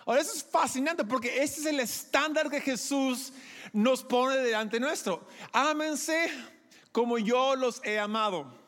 Ahora, 0.05 0.21
eso 0.21 0.33
es 0.33 0.43
fascinante 0.43 1.03
porque 1.03 1.41
ese 1.43 1.61
es 1.61 1.65
el 1.65 1.79
estándar 1.79 2.49
que 2.49 2.61
Jesús 2.61 3.33
nos 3.73 4.03
pone 4.03 4.37
delante 4.37 4.79
nuestro. 4.79 5.27
Ámense 5.51 6.29
como 6.91 7.17
yo 7.17 7.55
los 7.55 7.83
he 7.83 7.99
amado. 7.99 8.64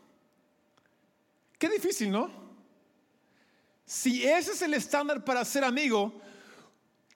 Qué 1.58 1.70
difícil, 1.70 2.12
¿no? 2.12 2.30
Si 3.86 4.26
ese 4.26 4.52
es 4.52 4.62
el 4.62 4.74
estándar 4.74 5.24
para 5.24 5.44
ser 5.46 5.64
amigo, 5.64 6.20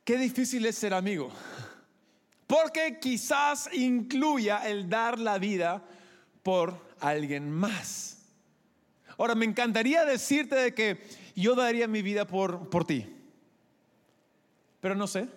qué 0.04 0.18
difícil 0.18 0.66
es 0.66 0.76
ser 0.78 0.94
amigo. 0.94 1.32
Porque 2.48 2.98
quizás 3.00 3.70
incluya 3.74 4.68
el 4.68 4.90
dar 4.90 5.20
la 5.20 5.38
vida 5.38 5.84
por 6.44 6.80
alguien 7.00 7.52
más. 7.52 8.18
Ahora, 9.18 9.36
me 9.36 9.46
encantaría 9.46 10.06
decirte 10.06 10.56
de 10.56 10.74
que 10.74 11.02
yo 11.36 11.56
daría 11.56 11.88
mi 11.88 12.02
vida 12.02 12.26
por, 12.26 12.70
por 12.70 12.86
ti. 12.86 13.08
Pero 14.80 14.96
no 14.96 15.08
sé. 15.08 15.28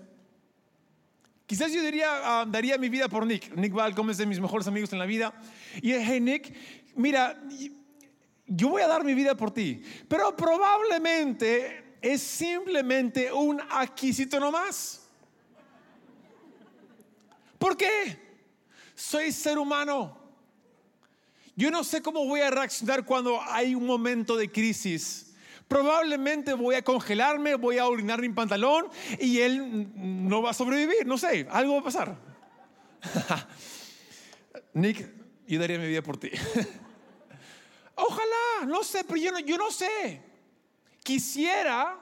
Quizás 1.46 1.70
yo 1.72 1.82
diría, 1.82 2.08
ah, 2.40 2.46
daría 2.48 2.78
mi 2.78 2.88
vida 2.88 3.08
por 3.08 3.26
Nick. 3.26 3.54
Nick 3.54 3.72
Valcom 3.72 4.08
es 4.08 4.16
de 4.16 4.26
mis 4.26 4.40
mejores 4.40 4.66
amigos 4.66 4.92
en 4.92 4.98
la 4.98 5.04
vida. 5.04 5.34
Y 5.82 5.92
hey 5.92 6.20
Nick, 6.20 6.54
mira, 6.96 7.38
yo 8.46 8.68
voy 8.68 8.82
a 8.82 8.88
dar 8.88 9.04
mi 9.04 9.14
vida 9.14 9.36
por 9.36 9.50
ti, 9.50 9.82
pero 10.08 10.36
probablemente 10.36 11.96
es 12.00 12.22
simplemente 12.22 13.32
un 13.32 13.60
adquisito 13.70 14.38
nomás. 14.38 15.08
¿Por 17.58 17.76
qué? 17.76 18.18
Soy 18.94 19.32
ser 19.32 19.58
humano. 19.58 20.18
Yo 21.56 21.70
no 21.70 21.84
sé 21.84 22.02
cómo 22.02 22.26
voy 22.26 22.40
a 22.40 22.50
reaccionar 22.50 23.04
cuando 23.04 23.40
hay 23.40 23.74
un 23.74 23.86
momento 23.86 24.36
de 24.36 24.50
crisis. 24.50 25.34
Probablemente 25.66 26.52
voy 26.52 26.74
a 26.74 26.82
congelarme, 26.82 27.54
voy 27.54 27.78
a 27.78 27.86
orinar 27.86 28.20
mi 28.20 28.28
pantalón 28.28 28.88
y 29.18 29.38
él 29.38 29.88
no 29.96 30.42
va 30.42 30.50
a 30.50 30.54
sobrevivir. 30.54 31.06
No 31.06 31.16
sé, 31.16 31.46
algo 31.50 31.74
va 31.74 31.80
a 31.80 31.84
pasar. 31.84 32.18
Nick, 34.74 35.08
yo 35.46 35.58
daría 35.58 35.78
mi 35.78 35.86
vida 35.86 36.02
por 36.02 36.18
ti. 36.18 36.30
Ojalá, 37.96 38.66
no 38.66 38.82
sé, 38.82 39.04
pero 39.04 39.16
yo 39.16 39.32
no, 39.32 39.38
yo 39.40 39.56
no 39.56 39.70
sé. 39.70 40.22
Quisiera, 41.02 41.98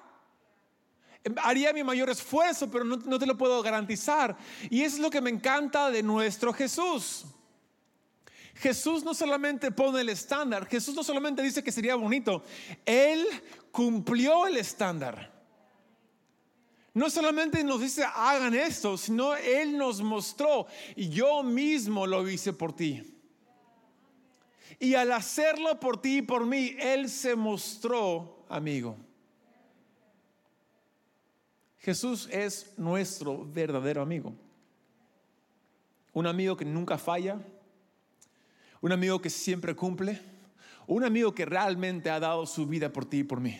haría 1.43 1.73
mi 1.73 1.85
mayor 1.85 2.11
esfuerzo, 2.11 2.71
pero 2.71 2.85
no, 2.85 2.97
no 2.97 3.19
te 3.19 3.27
lo 3.27 3.37
puedo 3.37 3.63
garantizar. 3.63 4.37
Y 4.71 4.83
es 4.83 4.99
lo 4.99 5.11
que 5.11 5.21
me 5.21 5.31
encanta 5.31 5.91
de 5.91 6.03
nuestro 6.03 6.53
Jesús. 6.53 7.25
Jesús 8.55 9.03
no 9.03 9.15
solamente 9.15 9.71
pone 9.71 10.03
el 10.03 10.09
estándar, 10.09 10.67
Jesús 10.67 10.95
no 10.95 11.03
solamente 11.03 11.43
dice 11.43 11.65
que 11.65 11.73
sería 11.73 11.95
bonito, 11.95 12.45
Él 12.85 13.27
cumplió 13.71 14.47
el 14.47 14.57
estándar. 14.57 15.33
No 16.95 17.09
solamente 17.09 17.65
nos 17.65 17.81
dice 17.81 18.05
hagan 18.05 18.55
esto, 18.55 18.99
sino 18.99 19.35
Él 19.35 19.79
nos 19.79 20.03
mostró 20.03 20.67
y 20.95 21.09
yo 21.09 21.43
mismo 21.43 22.07
lo 22.07 22.29
hice 22.29 22.53
por 22.53 22.75
ti. 22.75 23.12
Y 24.79 24.95
al 24.95 25.13
hacerlo 25.13 25.79
por 25.79 26.01
ti 26.01 26.19
y 26.19 26.23
por 26.23 26.47
mí, 26.47 26.77
Él 26.79 27.09
se 27.09 27.35
mostró 27.37 28.45
amigo. 28.49 28.97
Jesús 31.79 32.29
es 32.31 32.75
nuestro 32.77 33.45
verdadero 33.45 34.03
amigo. 34.03 34.35
Un 36.13 36.27
amigo 36.27 36.57
que 36.57 36.65
nunca 36.65 36.97
falla, 36.99 37.41
un 38.81 38.93
amigo 38.93 39.21
que 39.21 39.31
siempre 39.31 39.75
cumple, 39.75 40.21
un 40.87 41.05
amigo 41.05 41.35
que 41.35 41.45
realmente 41.45 42.11
ha 42.11 42.21
dado 42.21 42.47
su 42.47 42.67
vida 42.67 42.93
por 42.93 43.05
ti 43.05 43.19
y 43.19 43.25
por 43.25 43.41
mí. 43.41 43.59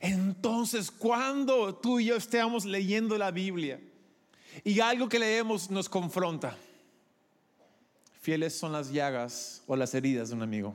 Entonces, 0.00 0.90
cuando 0.90 1.74
tú 1.74 1.98
y 2.00 2.06
yo 2.06 2.16
estemos 2.16 2.64
leyendo 2.64 3.18
la 3.18 3.30
Biblia 3.30 3.80
y 4.62 4.80
algo 4.80 5.08
que 5.08 5.18
leemos 5.18 5.70
nos 5.70 5.88
confronta, 5.88 6.56
Fieles 8.26 8.58
son 8.58 8.72
las 8.72 8.90
llagas 8.90 9.62
o 9.68 9.76
las 9.76 9.94
heridas 9.94 10.30
de 10.30 10.34
un 10.34 10.42
amigo. 10.42 10.74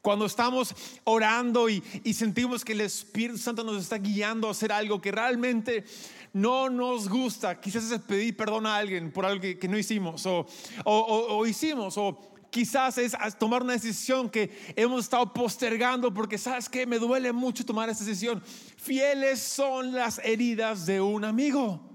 Cuando 0.00 0.24
estamos 0.24 0.74
orando 1.04 1.68
y, 1.68 1.82
sentimos 2.14 2.64
que 2.64 2.72
el 2.72 2.80
Espíritu 2.80 3.36
Santo 3.36 3.62
nos 3.62 3.82
está 3.82 3.98
guiando 3.98 4.48
a 4.48 4.52
hacer 4.52 4.72
algo 4.72 5.02
que 5.02 5.12
realmente 5.12 5.84
no 6.32 6.70
nos 6.70 7.10
gusta, 7.10 7.60
quizás 7.60 7.90
es 7.90 8.00
pedir 8.00 8.34
perdón 8.38 8.64
a 8.64 8.74
alguien 8.74 9.12
por 9.12 9.26
algo 9.26 9.42
que, 9.42 9.68
no 9.68 9.76
hicimos 9.76 10.24
o, 10.24 10.46
o, 10.86 11.46
hicimos, 11.46 11.98
o 11.98 12.18
quizás 12.48 12.96
es 12.96 13.14
tomar 13.38 13.62
una 13.62 13.74
decisión 13.74 14.30
que 14.30 14.72
hemos 14.76 15.04
estado 15.04 15.30
postergando 15.30 16.14
porque 16.14 16.38
sabes 16.38 16.70
que 16.70 16.86
me 16.86 16.98
duele 16.98 17.34
mucho 17.34 17.66
tomar 17.66 17.90
esa 17.90 18.02
decisión. 18.02 18.42
Fieles 18.78 19.40
son 19.40 19.92
las 19.92 20.20
heridas 20.24 20.86
de 20.86 21.02
un 21.02 21.22
amigo. 21.22 21.89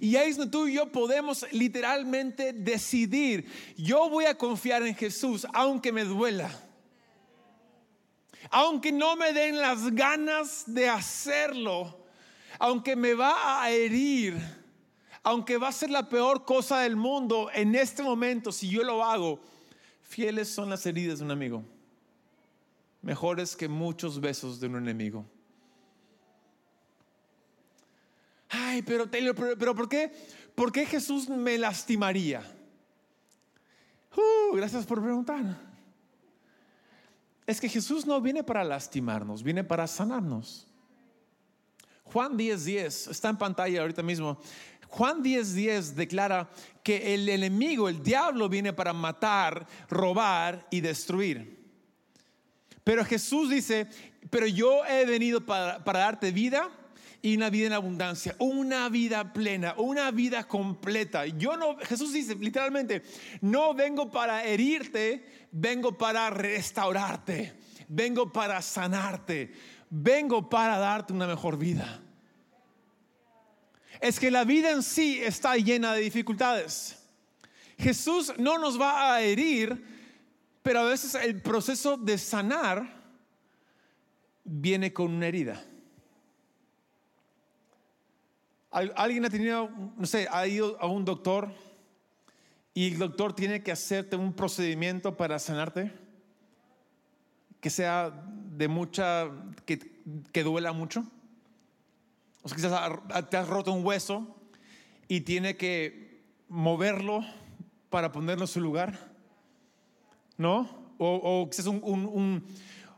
Y 0.00 0.16
ahí 0.16 0.30
es 0.30 0.36
donde 0.36 0.52
tú 0.52 0.66
y 0.66 0.74
yo 0.74 0.90
podemos 0.90 1.46
literalmente 1.52 2.52
decidir, 2.52 3.46
yo 3.76 4.08
voy 4.08 4.24
a 4.24 4.36
confiar 4.36 4.82
en 4.82 4.94
Jesús 4.94 5.46
aunque 5.52 5.92
me 5.92 6.04
duela. 6.04 6.50
Aunque 8.50 8.92
no 8.92 9.16
me 9.16 9.32
den 9.32 9.58
las 9.58 9.90
ganas 9.94 10.64
de 10.66 10.88
hacerlo, 10.88 11.98
aunque 12.58 12.94
me 12.94 13.14
va 13.14 13.62
a 13.62 13.70
herir, 13.70 14.36
aunque 15.22 15.56
va 15.56 15.68
a 15.68 15.72
ser 15.72 15.90
la 15.90 16.08
peor 16.08 16.44
cosa 16.44 16.80
del 16.80 16.96
mundo 16.96 17.50
en 17.54 17.74
este 17.74 18.02
momento, 18.02 18.52
si 18.52 18.68
yo 18.68 18.82
lo 18.82 19.02
hago, 19.02 19.40
fieles 20.02 20.48
son 20.48 20.70
las 20.70 20.84
heridas 20.84 21.18
de 21.18 21.24
un 21.24 21.30
amigo, 21.30 21.64
mejores 23.00 23.56
que 23.56 23.68
muchos 23.68 24.20
besos 24.20 24.60
de 24.60 24.66
un 24.66 24.76
enemigo. 24.76 25.24
Ay, 28.54 28.82
pero 28.82 29.08
Taylor, 29.08 29.34
pero, 29.34 29.74
¿por 29.74 29.88
qué? 29.88 30.12
¿Por 30.54 30.70
qué 30.70 30.86
Jesús 30.86 31.28
me 31.28 31.58
lastimaría? 31.58 32.42
Uh, 34.16 34.54
gracias 34.54 34.86
por 34.86 35.02
preguntar. 35.02 35.58
Es 37.46 37.60
que 37.60 37.68
Jesús 37.68 38.06
no 38.06 38.20
viene 38.20 38.42
para 38.42 38.64
lastimarnos, 38.64 39.42
viene 39.42 39.64
para 39.64 39.86
sanarnos. 39.86 40.66
Juan 42.04 42.36
10:10 42.36 42.64
10, 42.64 43.06
está 43.08 43.28
en 43.28 43.36
pantalla 43.36 43.80
ahorita 43.80 44.02
mismo. 44.02 44.38
Juan 44.88 45.22
10:10 45.22 45.54
10 45.54 45.96
declara 45.96 46.48
que 46.82 47.14
el 47.14 47.28
enemigo, 47.28 47.88
el 47.88 48.02
diablo, 48.02 48.48
viene 48.48 48.72
para 48.72 48.92
matar, 48.92 49.66
robar 49.88 50.66
y 50.70 50.80
destruir. 50.80 51.64
Pero 52.84 53.04
Jesús 53.04 53.50
dice, 53.50 53.88
pero 54.30 54.46
yo 54.46 54.84
he 54.84 55.04
venido 55.06 55.44
para 55.44 55.80
darte 55.84 56.30
vida 56.30 56.70
y 57.24 57.38
una 57.38 57.48
vida 57.48 57.68
en 57.68 57.72
abundancia, 57.72 58.36
una 58.38 58.90
vida 58.90 59.32
plena, 59.32 59.74
una 59.78 60.10
vida 60.10 60.46
completa. 60.46 61.24
Yo 61.24 61.56
no, 61.56 61.78
Jesús 61.78 62.12
dice 62.12 62.34
literalmente, 62.34 63.02
no 63.40 63.72
vengo 63.72 64.10
para 64.10 64.44
herirte, 64.44 65.46
vengo 65.50 65.96
para 65.96 66.28
restaurarte, 66.28 67.54
vengo 67.88 68.30
para 68.30 68.60
sanarte, 68.60 69.54
vengo 69.88 70.50
para 70.50 70.76
darte 70.76 71.14
una 71.14 71.26
mejor 71.26 71.56
vida. 71.56 71.98
Es 74.02 74.20
que 74.20 74.30
la 74.30 74.44
vida 74.44 74.70
en 74.70 74.82
sí 74.82 75.18
está 75.22 75.56
llena 75.56 75.94
de 75.94 76.02
dificultades. 76.02 76.98
Jesús 77.78 78.34
no 78.36 78.58
nos 78.58 78.78
va 78.78 79.14
a 79.14 79.22
herir, 79.22 79.82
pero 80.62 80.80
a 80.80 80.84
veces 80.84 81.14
el 81.14 81.40
proceso 81.40 81.96
de 81.96 82.18
sanar 82.18 83.02
viene 84.44 84.92
con 84.92 85.10
una 85.10 85.28
herida. 85.28 85.64
¿Alguien 88.74 89.24
ha 89.24 89.30
tenido, 89.30 89.70
no 89.96 90.04
sé, 90.04 90.26
ha 90.32 90.48
ido 90.48 90.76
a 90.80 90.88
un 90.88 91.04
doctor 91.04 91.48
y 92.74 92.90
el 92.90 92.98
doctor 92.98 93.32
tiene 93.32 93.62
que 93.62 93.70
hacerte 93.70 94.16
un 94.16 94.32
procedimiento 94.32 95.16
para 95.16 95.38
sanarte? 95.38 95.92
Que 97.60 97.70
sea 97.70 98.10
de 98.10 98.66
mucha, 98.66 99.30
que, 99.64 100.42
duela 100.42 100.72
mucho. 100.72 101.04
O 102.42 102.48
sea, 102.48 102.56
quizás 102.56 103.28
te 103.30 103.36
has 103.36 103.48
roto 103.48 103.72
un 103.72 103.86
hueso 103.86 104.26
y 105.06 105.20
tiene 105.20 105.56
que 105.56 106.24
moverlo 106.48 107.24
para 107.90 108.10
ponerlo 108.10 108.42
en 108.42 108.48
su 108.48 108.60
lugar. 108.60 108.98
¿No? 110.36 110.68
O, 110.98 111.48
quizás 111.48 111.66
un, 111.66 111.80
un, 111.84 112.44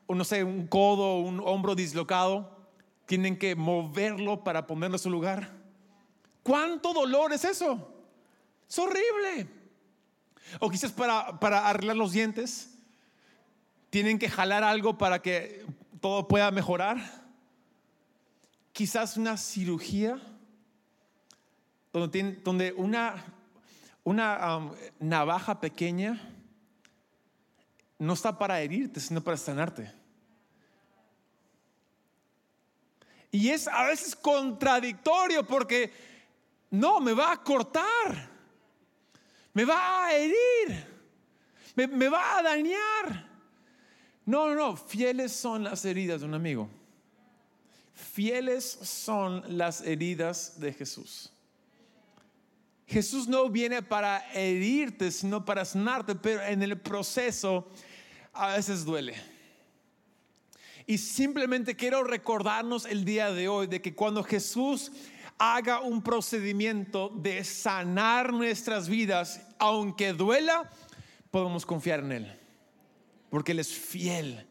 un, 0.09 0.16
no 0.16 0.25
sé, 0.25 0.42
un 0.42 0.66
codo, 0.68 1.18
un 1.18 1.38
hombro 1.45 1.75
dislocado. 1.75 2.66
Tienen 3.04 3.38
que 3.38 3.54
moverlo 3.54 4.42
para 4.42 4.66
ponerlo 4.66 4.97
en 4.97 5.02
su 5.02 5.11
lugar. 5.11 5.55
¿Cuánto 6.47 6.93
dolor 6.93 7.33
es 7.33 7.45
eso? 7.45 7.93
Es 8.69 8.79
horrible. 8.79 9.49
O 10.61 10.71
quizás 10.71 10.93
para, 10.93 11.41
para 11.41 11.69
arreglar 11.69 11.97
los 11.97 12.12
dientes, 12.12 12.71
tienen 13.91 14.17
que 14.17 14.31
jalar 14.31 14.62
algo 14.62 14.97
para 14.97 15.21
que 15.21 15.67
todo 16.00 16.29
pueda 16.29 16.53
mejorar. 16.53 16.99
Quizás 18.73 19.17
una 19.17 19.37
cirugía 19.37 20.21
donde, 21.93 22.35
donde 22.45 22.73
una, 22.75 23.25
una 24.05 24.57
um, 24.57 24.73
navaja 25.00 25.59
pequeña 25.59 26.33
no 27.99 28.12
está 28.12 28.38
para 28.38 28.61
herirte, 28.61 29.00
sino 29.00 29.21
para 29.21 29.37
sanarte. 29.37 29.93
Y 33.33 33.49
es 33.49 33.67
a 33.67 33.83
veces 33.87 34.15
contradictorio 34.15 35.45
porque 35.45 36.15
no, 36.70 37.00
me 37.00 37.12
va 37.12 37.32
a 37.32 37.42
cortar. 37.42 38.30
Me 39.52 39.64
va 39.64 40.06
a 40.06 40.14
herir. 40.14 40.87
Me, 41.75 42.08
va 42.08 42.38
a 42.38 42.42
dañar. 42.42 43.30
No, 44.25 44.49
no, 44.49 44.54
no. 44.54 44.76
Fieles 44.76 45.32
son 45.32 45.64
las 45.64 45.85
heridas 45.85 46.20
de 46.20 46.26
un 46.26 46.35
amigo. 46.35 46.68
Fieles 47.94 48.64
son 48.64 49.42
las 49.56 49.80
heridas 49.82 50.58
de 50.61 50.73
Jesús. 50.73 51.32
Jesús 52.87 53.26
no 53.26 53.49
viene 53.49 53.82
para 53.82 54.30
herirte, 54.32 55.11
sino 55.11 55.44
para 55.44 55.64
sanarte, 55.64 56.14
pero 56.14 56.42
en 56.42 56.62
el 56.62 56.78
proceso 56.78 57.68
a 58.32 58.56
veces 58.56 58.85
duele. 58.85 59.14
Y 60.87 60.99
simplemente 60.99 61.75
quiero 61.75 62.04
recordarnos 62.04 62.87
el 62.87 63.04
día 63.04 63.32
de 63.32 63.49
hoy 63.49 63.66
de 63.66 63.82
que 63.82 63.94
cuando 63.94 64.23
Jesús 64.23 64.92
haga 65.38 65.81
un 65.81 66.02
procedimiento 66.02 67.11
de 67.11 67.45
sanar 67.45 68.33
nuestras 68.33 68.88
vidas, 68.88 69.40
aunque 69.59 70.12
duela, 70.12 70.71
podemos 71.31 71.66
confiar 71.66 72.00
en 72.00 72.12
Él, 72.12 72.40
porque 73.31 73.52
Él 73.52 73.59
es 73.59 73.73
fiel 73.73 74.47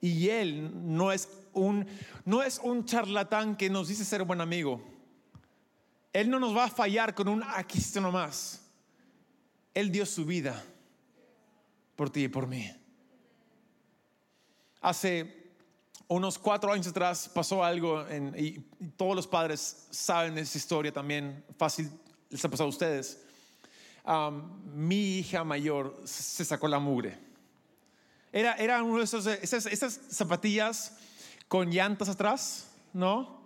y 0.00 0.28
Él 0.28 0.70
no 0.96 1.12
es 1.12 1.28
un, 1.52 1.86
no 2.24 2.42
es 2.42 2.60
un 2.62 2.84
charlatán 2.84 3.56
que 3.56 3.68
nos 3.68 3.88
dice 3.88 4.04
ser 4.04 4.24
buen 4.24 4.40
amigo. 4.40 4.80
Él 6.12 6.30
no 6.30 6.38
nos 6.38 6.56
va 6.56 6.64
a 6.64 6.70
fallar 6.70 7.14
con 7.14 7.28
un 7.28 7.42
aquí 7.42 7.78
está 7.78 8.00
nomás. 8.00 8.64
Él 9.74 9.90
dio 9.90 10.06
su 10.06 10.24
vida 10.24 10.64
por 11.96 12.10
ti 12.10 12.24
y 12.24 12.28
por 12.28 12.46
mí. 12.46 12.70
Hace 14.80 15.37
unos 16.08 16.38
cuatro 16.38 16.72
años 16.72 16.86
atrás 16.86 17.30
pasó 17.32 17.62
algo 17.62 18.04
y, 18.36 18.64
todos 18.96 19.14
los 19.14 19.26
padres 19.26 19.86
saben 19.90 20.36
esa 20.38 20.56
historia 20.58 20.92
también, 20.92 21.44
fácil 21.56 21.90
les 22.30 22.44
ha 22.44 22.48
pasado 22.48 22.66
a 22.66 22.70
ustedes. 22.70 23.20
mi 24.74 25.18
hija 25.18 25.44
mayor 25.44 26.00
se 26.04 26.44
sacó 26.44 26.66
la 26.66 26.78
mugre. 26.78 27.18
Era, 28.32 28.54
era 28.54 28.82
uno 28.82 28.98
de 28.98 29.04
esos, 29.04 29.26
esas, 29.26 29.66
esas 29.66 30.00
zapatillas 30.10 30.96
con 31.46 31.70
llantas 31.70 32.08
atrás, 32.08 32.68
¿no? 32.92 33.40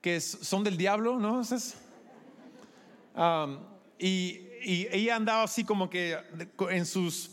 Que 0.00 0.20
son 0.20 0.64
del 0.64 0.76
diablo, 0.76 1.18
¿no? 1.18 1.40
Esas. 1.40 1.74
y, 3.98 4.40
y 4.62 4.88
ella 4.90 5.16
andaba 5.16 5.42
así 5.42 5.64
como 5.64 5.90
que 5.90 6.18
en 6.70 6.86
sus 6.86 7.30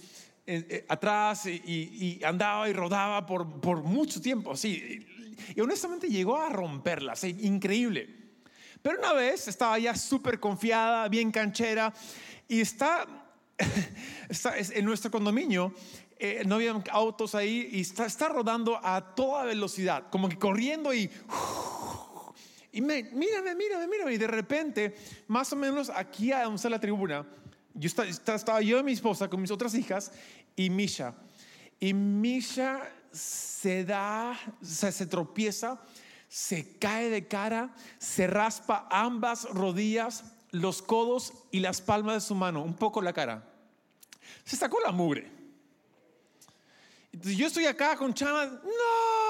eh, 0.47 0.86
atrás 0.89 1.45
y, 1.45 2.19
andaba 2.25 2.67
y 2.67 2.73
rodaba 2.73 3.25
por, 3.25 3.62
por 3.62 3.84
mucho 3.84 4.21
tiempo, 4.21 4.51
así. 4.51 5.06
Y 5.56 5.62
honestamente 5.62 6.08
llegó 6.08 6.38
a 6.38 6.49
romperla, 6.49 7.13
increíble. 7.23 8.10
Pero 8.82 8.97
una 8.99 9.13
vez 9.13 9.47
estaba 9.47 9.77
ya 9.77 9.95
súper 9.95 10.39
confiada, 10.39 11.08
bien 11.08 11.32
canchera, 11.32 11.93
y 12.47 12.62
está, 12.62 13.06
está 14.30 14.56
en 14.58 14.86
nuestro 14.86 15.12
condominio, 15.12 15.73
eh, 16.17 16.43
no 16.45 16.56
había 16.56 16.82
autos 16.91 17.36
ahí, 17.36 17.69
y 17.71 17.82
está, 17.82 18.06
está 18.06 18.30
rodando 18.30 18.80
a 18.84 19.13
toda 19.15 19.45
velocidad, 19.45 20.10
como 20.10 20.30
que 20.30 20.38
corriendo 20.38 20.93
y... 20.93 21.10
Y 22.73 22.80
me, 22.80 23.04
mírame, 23.04 23.54
mírame, 23.54 23.86
mírame. 23.86 24.13
Y 24.13 24.17
de 24.17 24.27
repente, 24.27 24.95
más 25.27 25.51
o 25.51 25.58
menos 25.58 25.89
aquí 25.89 26.32
a 26.32 26.47
la 26.47 26.80
tribuna, 26.80 27.27
yo 27.73 27.88
estaba, 27.88 28.62
yo 28.62 28.79
y 28.79 28.84
mi 28.84 28.93
esposa 28.93 29.29
con 29.29 29.41
mis 29.41 29.51
otras 29.51 29.73
hijas 29.73 30.12
y 30.55 30.69
Misha. 30.69 31.13
Y 31.79 31.93
Misha 31.93 32.81
se 33.12 33.84
da, 33.84 34.38
se, 34.62 34.91
se 34.91 35.05
tropieza, 35.05 35.81
se 36.27 36.77
cae 36.77 37.10
de 37.10 37.27
cara, 37.27 37.73
se 37.97 38.27
raspa 38.27 38.88
ambas 38.89 39.45
rodillas, 39.45 40.23
los 40.51 40.81
codos 40.81 41.34
y 41.51 41.60
las 41.60 41.81
palmas 41.81 42.15
de 42.15 42.21
su 42.21 42.36
mano, 42.36 42.63
un 42.63 42.75
poco 42.75 43.01
la 43.01 43.13
cara. 43.13 43.47
Se 44.43 44.55
sacó 44.55 44.79
la 44.79 44.91
mugre. 44.91 45.31
Entonces 47.12 47.38
yo 47.38 47.47
estoy 47.47 47.65
acá 47.65 47.95
con 47.97 48.13
Chama, 48.13 48.45
no, 48.45 49.20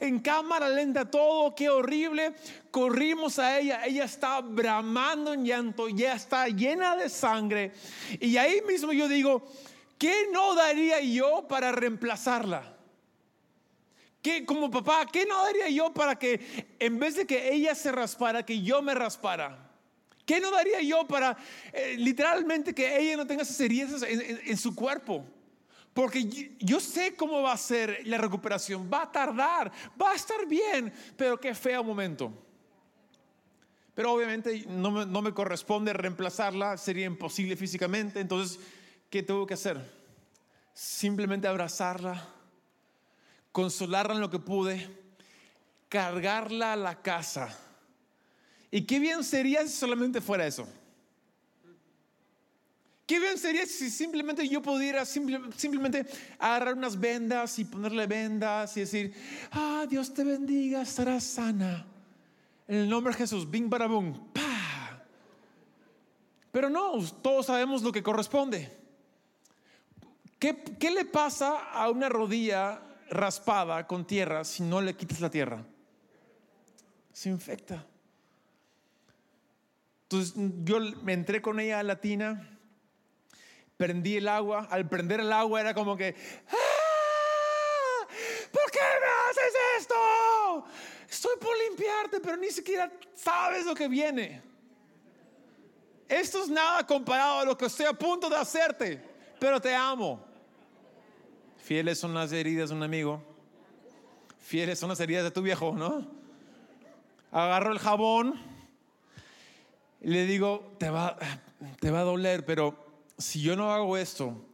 en 0.00 0.20
cámara 0.20 0.68
lenta 0.68 1.10
todo, 1.10 1.54
qué 1.54 1.68
horrible. 1.68 2.34
Corrimos 2.70 3.38
a 3.38 3.58
ella, 3.58 3.84
ella 3.84 4.04
está 4.04 4.40
bramando 4.40 5.32
en 5.32 5.44
llanto, 5.44 5.88
ya 5.88 6.14
está 6.14 6.48
llena 6.48 6.96
de 6.96 7.08
sangre. 7.08 7.72
Y 8.20 8.36
ahí 8.36 8.62
mismo 8.66 8.92
yo 8.92 9.08
digo, 9.08 9.46
¿qué 9.98 10.28
no 10.32 10.54
daría 10.54 11.00
yo 11.00 11.46
para 11.48 11.72
reemplazarla? 11.72 12.74
¿Qué, 14.22 14.44
como 14.44 14.70
papá, 14.70 15.06
¿qué 15.06 15.24
no 15.24 15.40
daría 15.44 15.68
yo 15.68 15.92
para 15.94 16.18
que 16.18 16.74
en 16.80 16.98
vez 16.98 17.14
de 17.14 17.26
que 17.26 17.54
ella 17.54 17.74
se 17.74 17.92
raspara, 17.92 18.44
que 18.44 18.60
yo 18.60 18.82
me 18.82 18.94
raspara? 18.94 19.66
¿Qué 20.26 20.40
no 20.40 20.50
daría 20.50 20.82
yo 20.82 21.06
para 21.06 21.36
eh, 21.72 21.94
literalmente 21.96 22.74
que 22.74 22.98
ella 22.98 23.16
no 23.16 23.26
tenga 23.26 23.44
esas 23.44 23.60
heridas 23.60 24.02
en, 24.02 24.56
su 24.56 24.74
cuerpo? 24.74 25.24
Porque 25.96 26.54
yo 26.60 26.78
sé 26.78 27.16
cómo 27.16 27.40
va 27.40 27.54
a 27.54 27.56
ser 27.56 28.02
la 28.04 28.18
recuperación. 28.18 28.90
Va 28.92 29.04
a 29.04 29.10
tardar, 29.10 29.72
va 30.00 30.10
a 30.10 30.14
estar 30.14 30.46
bien, 30.46 30.92
pero 31.16 31.40
qué 31.40 31.54
feo 31.54 31.82
momento. 31.82 32.30
Pero 33.94 34.12
obviamente 34.12 34.66
no 34.68 34.90
me, 34.90 35.32
corresponde 35.32 35.94
reemplazarla, 35.94 36.76
sería 36.76 37.06
imposible 37.06 37.56
físicamente. 37.56 38.20
Entonces 38.20 38.60
¿qué 39.08 39.22
tuvo 39.22 39.46
que 39.46 39.54
hacer? 39.54 39.80
Simplemente 40.74 41.48
abrazarla, 41.48 42.28
consolarla 43.50 44.16
en 44.16 44.20
lo 44.20 44.28
que 44.28 44.38
pude, 44.38 44.86
cargarla 45.88 46.74
a 46.74 46.76
la 46.76 47.00
casa. 47.00 47.58
Y 48.70 48.82
qué 48.82 48.98
bien 48.98 49.24
sería 49.24 49.62
si 49.62 49.70
solamente 49.70 50.20
fuera 50.20 50.46
eso. 50.46 50.68
Qué 53.06 53.20
bien 53.20 53.38
sería 53.38 53.64
si 53.66 53.88
simplemente 53.88 54.48
yo 54.48 54.60
pudiera 54.60 55.04
simplemente 55.04 56.06
agarrar 56.38 56.74
unas 56.74 56.98
vendas 56.98 57.58
y 57.58 57.64
ponerle 57.64 58.06
vendas 58.06 58.76
y 58.76 58.80
decir, 58.80 59.14
ah, 59.52 59.86
Dios 59.88 60.12
te 60.12 60.24
bendiga, 60.24 60.82
estarás 60.82 61.22
sana. 61.22 61.86
En 62.66 62.76
el 62.78 62.88
nombre 62.88 63.12
de 63.12 63.18
Jesús, 63.18 63.48
bing 63.48 63.70
barabum, 63.70 64.32
pa. 64.32 65.04
Pero 66.50 66.68
no, 66.68 67.00
todos 67.22 67.46
sabemos 67.46 67.82
lo 67.82 67.92
que 67.92 68.02
corresponde. 68.02 68.76
¿Qué, 70.40 70.90
le 70.90 71.04
pasa 71.04 71.70
a 71.70 71.88
una 71.90 72.08
rodilla 72.08 72.82
raspada 73.08 73.86
con 73.86 74.06
tierra 74.06 74.44
si 74.44 74.64
no 74.64 74.80
le 74.80 74.96
quitas 74.96 75.20
la 75.20 75.30
tierra? 75.30 75.64
se 77.16 77.30
infecta. 77.30 77.86
Entonces 80.02 80.34
yo 80.64 80.80
me 81.02 81.14
entré 81.14 81.40
con 81.40 81.58
ella 81.58 81.80
a 81.80 81.82
la 81.82 81.98
tina, 81.98 82.55
prendí 83.76 84.16
el 84.16 84.28
agua, 84.28 84.66
al 84.70 84.88
prender 84.88 85.20
el 85.20 85.32
agua 85.32 85.60
era 85.60 85.74
como 85.74 85.96
que, 85.96 86.14
¡Ah! 86.48 88.06
¿por 88.50 88.70
qué 88.70 88.78
me 88.78 89.30
haces 89.30 89.54
esto? 89.78 90.64
Estoy 91.08 91.36
por 91.40 91.56
limpiarte, 91.68 92.20
pero 92.20 92.36
ni 92.36 92.50
siquiera 92.50 92.90
sabes 93.14 93.64
lo 93.64 93.74
que 93.74 93.88
viene. 93.88 94.42
Esto 96.08 96.42
es 96.42 96.48
nada 96.48 96.86
comparado 96.86 97.40
a 97.40 97.44
lo 97.44 97.56
que 97.56 97.66
estoy 97.66 97.86
a 97.86 97.92
punto 97.92 98.28
de 98.28 98.36
hacerte, 98.36 99.02
pero 99.38 99.60
te 99.60 99.74
amo. 99.74 100.24
Fieles 101.58 101.98
son 101.98 102.14
las 102.14 102.32
heridas 102.32 102.70
de 102.70 102.76
un 102.76 102.82
amigo. 102.82 103.22
Fieles 104.38 104.78
son 104.78 104.88
las 104.88 105.00
heridas 105.00 105.24
de 105.24 105.32
tu 105.32 105.42
viejo, 105.42 105.74
¿no? 105.76 106.06
Agarro 107.32 107.72
el 107.72 107.80
jabón 107.80 108.40
y 110.00 110.10
le 110.10 110.24
digo, 110.26 110.76
te 110.78 110.88
va, 110.88 111.18
te 111.80 111.90
va 111.90 112.00
a 112.00 112.04
doler, 112.04 112.46
pero 112.46 112.85
si 113.18 113.40
yo 113.40 113.56
no 113.56 113.72
hago 113.72 113.96
esto, 113.96 114.44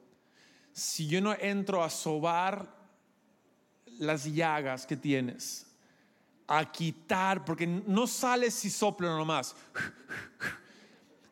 si 0.72 1.07
yo 1.07 1.20
no 1.20 1.35
entro 1.35 1.83
a 1.83 1.90
sobar 1.90 2.75
las 3.98 4.25
llagas 4.25 4.87
que 4.87 4.96
tienes, 4.96 5.66
a 6.46 6.70
quitar, 6.70 7.44
porque 7.44 7.66
no 7.66 8.07
sale 8.07 8.51
si 8.51 8.70
soplo 8.70 9.16
nomás. 9.16 9.55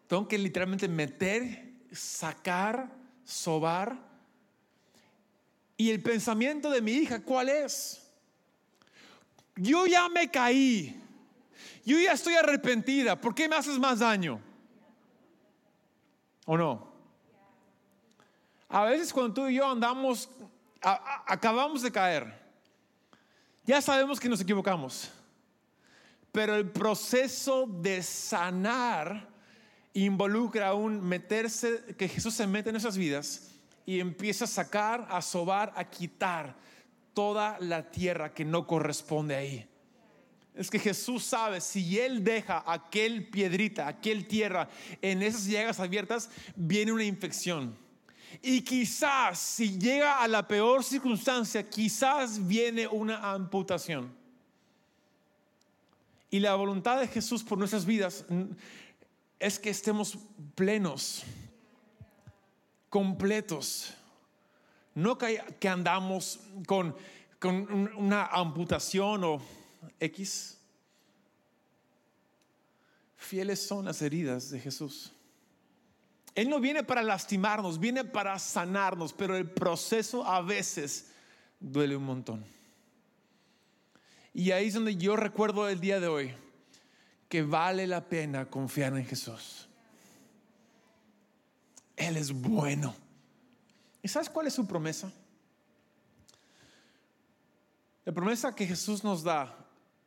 Tengo 0.07 0.27
que 0.27 0.38
literalmente 0.38 0.88
meter, 0.88 1.73
sacar, 1.93 2.90
sobar. 3.25 3.97
Y 5.77 5.90
el 5.90 6.03
pensamiento 6.03 6.71
de 6.71 6.83
mi 6.83 6.93
hija, 6.93 7.23
¿cuál 7.23 7.49
es? 7.49 8.11
Yo 9.57 9.87
ya 9.87 10.09
me 10.09 10.31
caí. 10.31 11.01
Yo 11.85 11.99
ya 11.99 12.12
estoy 12.12 12.35
arrepentida. 12.35 13.21
¿Por 13.21 13.35
qué 13.35 13.49
me 13.49 13.57
haces 13.57 13.79
más 13.79 14.01
daño? 14.01 14.40
¿O 16.47 16.57
no? 16.57 16.89
A 18.70 18.85
veces 18.85 19.12
cuando 19.12 19.35
tú 19.35 19.48
y 19.48 19.56
yo 19.56 19.68
andamos, 19.68 20.30
acabamos 20.80 21.83
de 21.83 21.90
caer. 21.90 22.40
Ya 23.66 23.83
sabemos 23.83 24.20
que 24.20 24.28
nos 24.28 24.40
equivocamos. 24.40 25.11
Pero 26.30 26.54
el 26.54 26.70
proceso 26.70 27.66
de 27.66 28.00
sanar 28.00 29.28
involucra 29.92 30.68
aún 30.68 31.04
meterse, 31.04 31.96
que 31.98 32.09
Jesús 32.09 32.33
se 32.33 32.46
mete 32.46 32.70
en 32.70 32.76
esas 32.76 32.96
vidas 32.96 33.50
y 33.85 33.98
empieza 33.98 34.44
a 34.44 34.48
sacar, 34.48 35.09
a 35.11 35.20
sobar, 35.20 35.72
a 35.74 35.85
quitar 35.90 36.54
toda 37.12 37.59
la 37.59 37.90
tierra 37.90 38.33
que 38.33 38.44
no 38.44 38.68
corresponde 38.68 39.35
ahí. 39.35 39.68
Es 40.54 40.70
que 40.70 40.78
Jesús 40.78 41.24
sabe, 41.24 41.61
si 41.61 41.98
Él 41.98 42.22
deja 42.22 42.62
aquel 42.64 43.28
piedrita, 43.28 43.88
aquel 43.88 44.28
tierra 44.28 44.68
en 45.02 45.22
esas 45.22 45.46
llagas 45.46 45.80
abiertas, 45.80 46.30
viene 46.54 46.92
una 46.92 47.04
infección. 47.04 47.76
Y 48.43 48.62
quizás, 48.62 49.38
si 49.38 49.79
llega 49.79 50.23
a 50.23 50.29
la 50.29 50.47
peor 50.47 50.85
circunstancia, 50.85 51.69
quizás 51.69 52.47
viene 52.47 52.87
una 52.87 53.33
amputación. 53.33 54.12
Y 56.31 56.38
la 56.38 56.55
voluntad 56.55 57.01
de 57.01 57.09
Jesús 57.09 57.43
por 57.43 57.59
nuestras 57.59 57.85
vidas 57.85 58.25
es 59.38 59.59
que 59.59 59.71
estemos 59.71 60.16
plenos, 60.55 61.25
completos. 62.88 63.95
No 64.95 65.19
que, 65.19 65.69
andamos 65.69 66.40
con, 66.66 66.95
con 67.38 67.90
una 67.97 68.27
amputación 68.27 69.25
o 69.25 69.43
X. 69.99 70.59
Fieles 73.16 73.66
son 73.66 73.87
las 73.87 74.01
heridas 74.03 74.51
de 74.51 74.61
Jesús. 74.61 75.12
Él 76.35 76.49
no 76.49 76.61
viene 76.61 76.83
para 76.85 77.03
lastimarnos, 77.03 77.79
viene 77.79 78.05
para 78.05 78.38
sanarnos, 78.38 79.12
pero 79.12 79.37
el 79.37 79.51
proceso 79.51 80.25
a 80.25 80.40
veces 80.40 81.11
duele 81.59 81.97
un 81.97 82.05
montón. 82.05 82.45
Y 84.33 84.53
ahí 84.53 84.69
es 84.69 84.75
donde 84.75 84.97
yo 84.97 85.16
recuerdo 85.16 85.69
el 85.69 85.81
día 85.81 85.99
de 86.01 86.07
hoy 86.07 86.35
que 87.29 87.43
vale 87.43 87.87
la 87.87 88.09
pena 88.09 88.49
confiar 88.49 88.97
en 88.97 89.05
Jesús. 89.05 89.69
Él 91.97 92.16
es 92.16 92.33
bueno. 92.33 92.95
¿Y 94.03 94.09
sabes 94.09 94.31
cuál 94.31 94.47
es 94.47 94.55
su 94.55 94.66
promesa? 94.66 95.12
La 98.05 98.12
promesa 98.12 98.55
que 98.55 98.66
Jesús 98.66 99.05
nos 99.05 99.23
da, 99.23 99.55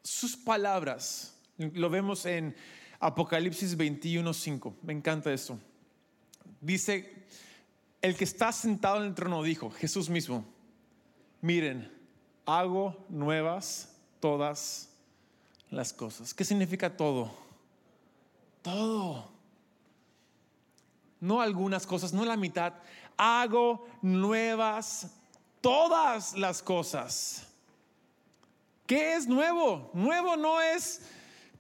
sus 0.02 0.36
palabras, 0.36 1.36
lo 1.58 1.90
vemos 1.90 2.26
en 2.26 2.56
Apocalipsis 3.00 3.78
21:5. 3.78 4.74
Me 4.82 4.94
encanta 4.94 5.32
eso. 5.32 5.60
Dice, 6.64 7.14
el 8.02 8.16
que 8.16 8.24
está 8.24 8.54
sentado 8.54 8.98
en 8.98 9.04
el 9.04 9.14
trono 9.14 9.44
dijo, 9.44 9.70
Jesús 9.70 10.10
mismo, 10.10 10.46
miren, 11.42 11.92
hago 12.46 13.06
nuevas 13.10 13.94
todas 14.22 14.90
las 15.70 15.92
cosas. 15.92 16.34
¿Qué 16.34 16.46
significa 16.46 16.96
todo? 16.96 17.34
Todo. 18.62 19.30
No 21.20 21.42
algunas 21.42 21.86
cosas, 21.86 22.14
no 22.14 22.24
la 22.24 22.38
mitad. 22.38 22.74
Hago 23.18 23.86
nuevas 24.02 25.12
todas 25.60 26.32
las 26.38 26.64
cosas. 26.64 27.46
¿Qué 28.88 29.16
es 29.16 29.28
nuevo? 29.28 29.92
Nuevo 29.94 30.38
no 30.38 30.62
es 30.62 31.02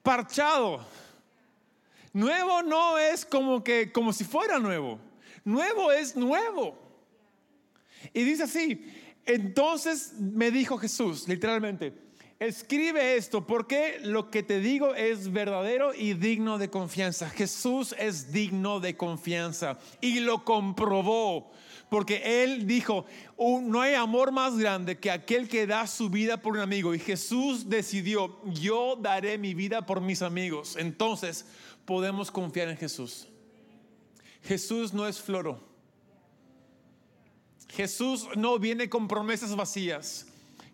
parchado. 0.01 0.85
Nuevo 2.13 2.61
no 2.61 2.97
es 2.97 3.25
como 3.25 3.63
que 3.63 3.91
como 3.91 4.13
si 4.13 4.23
fuera 4.23 4.59
nuevo. 4.59 4.99
Nuevo 5.43 5.91
es 5.91 6.15
nuevo. 6.15 6.77
Y 8.13 8.23
dice 8.23 8.43
así, 8.43 8.85
entonces 9.25 10.13
me 10.19 10.51
dijo 10.51 10.77
Jesús, 10.77 11.27
literalmente, 11.27 11.93
Escribe 12.43 13.15
esto 13.15 13.47
porque 13.47 14.01
lo 14.03 14.29
que 14.29 14.43
te 14.43 14.59
digo 14.59 14.95
es 14.95 15.31
verdadero 15.31 15.93
y 15.93 16.13
digno 16.13 16.57
de 16.57 16.69
confianza. 16.69 17.29
Jesús 17.29 17.95
es 17.97 18.33
digno 18.33 18.81
de 18.81 18.97
confianza 18.97 19.79
y 20.01 20.19
lo 20.19 20.43
comprobó 20.43 21.53
porque 21.87 22.43
él 22.43 22.67
dijo, 22.67 23.05
no 23.37 23.79
hay 23.79 23.93
amor 23.93 24.33
más 24.33 24.57
grande 24.57 24.97
que 24.97 25.09
aquel 25.09 25.47
que 25.47 25.67
da 25.67 25.87
su 25.87 26.09
vida 26.09 26.41
por 26.41 26.53
un 26.53 26.59
amigo. 26.59 26.93
Y 26.93 26.99
Jesús 26.99 27.69
decidió, 27.69 28.41
yo 28.51 28.97
daré 28.99 29.37
mi 29.37 29.53
vida 29.53 29.85
por 29.85 30.01
mis 30.01 30.21
amigos. 30.21 30.75
Entonces 30.75 31.45
podemos 31.85 32.31
confiar 32.31 32.69
en 32.69 32.77
Jesús. 32.77 33.27
Jesús 34.43 34.93
no 34.93 35.07
es 35.07 35.19
floro. 35.19 35.61
Jesús 37.69 38.27
no 38.35 38.59
viene 38.59 38.89
con 38.89 39.07
promesas 39.07 39.55
vacías. 39.55 40.27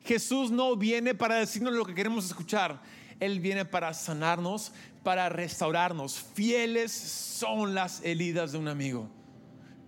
Jesús 0.03 0.51
no 0.51 0.75
viene 0.75 1.13
para 1.13 1.35
decirnos 1.35 1.73
lo 1.73 1.85
que 1.85 1.95
queremos 1.95 2.25
escuchar. 2.25 2.81
Él 3.19 3.39
viene 3.39 3.65
para 3.65 3.93
sanarnos, 3.93 4.71
para 5.03 5.29
restaurarnos. 5.29 6.19
Fieles 6.33 6.91
son 6.91 7.73
las 7.73 8.03
heridas 8.03 8.51
de 8.51 8.57
un 8.57 8.67
amigo. 8.67 9.09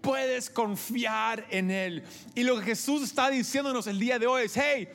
Puedes 0.01 0.49
confiar 0.49 1.45
en 1.49 1.71
Él. 1.71 2.03
Y 2.35 2.43
lo 2.43 2.59
que 2.59 2.65
Jesús 2.65 3.03
está 3.03 3.29
diciéndonos 3.29 3.87
el 3.87 3.99
día 3.99 4.19
de 4.19 4.27
hoy 4.27 4.43
es, 4.43 4.57
hey, 4.57 4.89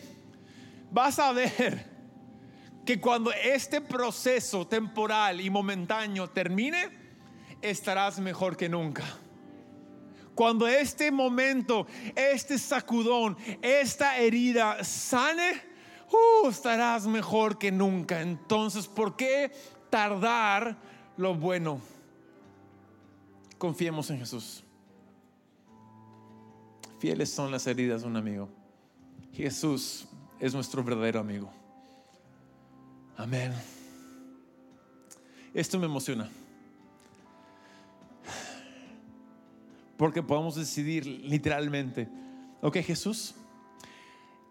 vas 0.90 1.18
a 1.18 1.32
ver 1.32 1.95
que 2.87 3.01
cuando 3.01 3.33
este 3.33 3.81
proceso 3.81 4.66
temporal 4.66 5.40
y 5.40 5.51
momentáneo 5.51 6.31
termine, 6.31 6.88
estarás 7.61 8.20
mejor 8.20 8.57
que 8.57 8.68
nunca. 8.68 9.05
Cuando 10.37 10.68
este 10.68 11.11
momento, 11.11 11.87
este 12.14 12.59
sacudón, 12.59 13.37
esta 13.61 14.18
herida 14.18 14.85
sane, 14.85 15.62
uh, 16.11 16.49
estarás 16.49 17.07
mejor 17.07 17.59
que 17.59 17.72
nunca. 17.72 18.20
Entonces, 18.20 18.87
¿por 18.87 19.16
qué 19.16 19.51
tardar 19.90 20.77
lo 21.16 21.35
bueno? 21.35 21.81
Confiemos 23.59 24.11
en 24.11 24.18
Jesús. 24.18 24.62
Fieles 27.01 27.31
son 27.31 27.51
las 27.51 27.66
heridas 27.66 28.03
de 28.03 28.09
un 28.09 28.16
amigo. 28.16 28.49
Jesús 29.33 30.07
es 30.38 30.55
nuestro 30.55 30.85
verdadero 30.85 31.18
amigo. 31.18 31.56
Amén. 33.16 33.55
Esto 35.55 35.79
me 35.79 35.87
emociona. 35.87 36.29
Porque 39.96 40.22
podemos 40.22 40.55
decidir 40.55 41.07
literalmente, 41.07 42.07
ok 42.61 42.76
Jesús, 42.83 43.35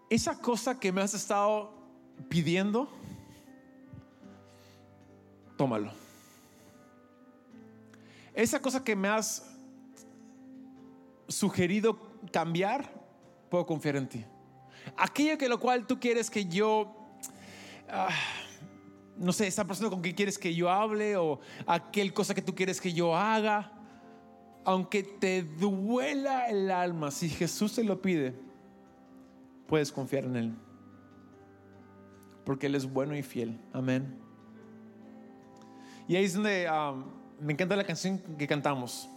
esa 0.09 0.35
cosa 0.39 0.79
que 0.79 0.91
me 0.91 1.01
has 1.01 1.13
estado 1.13 1.71
pidiendo, 2.27 2.89
tómalo. 5.55 5.91
Esa 8.33 8.59
cosa 8.59 8.83
que 8.83 8.95
me 8.95 9.07
has 9.07 9.45
sugerido 11.27 11.99
cambiar, 12.31 12.91
puedo 13.49 13.65
confiar 13.67 13.97
en 13.97 14.09
ti. 14.09 14.25
Aquello 14.97 15.37
que 15.37 15.47
lo 15.47 15.59
cual 15.59 15.85
tú 15.85 15.99
quieres 15.99 16.29
que 16.29 16.45
yo 16.45 16.95
ah, 17.87 18.09
no 19.17 19.31
sé, 19.31 19.47
esa 19.47 19.65
persona 19.65 19.89
con 19.89 20.01
quien 20.01 20.15
quieres 20.15 20.37
que 20.37 20.53
yo 20.53 20.69
hable 20.69 21.15
o 21.17 21.39
aquel 21.65 22.13
cosa 22.13 22.33
que 22.33 22.41
tú 22.41 22.53
quieres 22.53 22.81
que 22.81 22.93
yo 22.93 23.15
haga. 23.15 23.71
Aunque 24.63 25.03
te 25.03 25.43
duela 25.43 26.49
el 26.49 26.71
alma, 26.71 27.11
si 27.11 27.29
Jesús 27.29 27.75
te 27.75 27.83
lo 27.83 28.01
pide, 28.01 28.33
puedes 29.67 29.91
confiar 29.91 30.25
en 30.25 30.35
Él. 30.35 30.55
Porque 32.43 32.65
Él 32.65 32.75
es 32.75 32.91
bueno 32.91 33.15
y 33.15 33.21
fiel. 33.21 33.59
Amén. 33.73 34.17
Y 36.07 36.15
ahí 36.15 36.25
es 36.25 36.33
donde 36.33 36.67
me 37.39 37.53
encanta 37.53 37.75
la 37.75 37.83
canción 37.83 38.17
que 38.17 38.47
cantamos. 38.47 39.07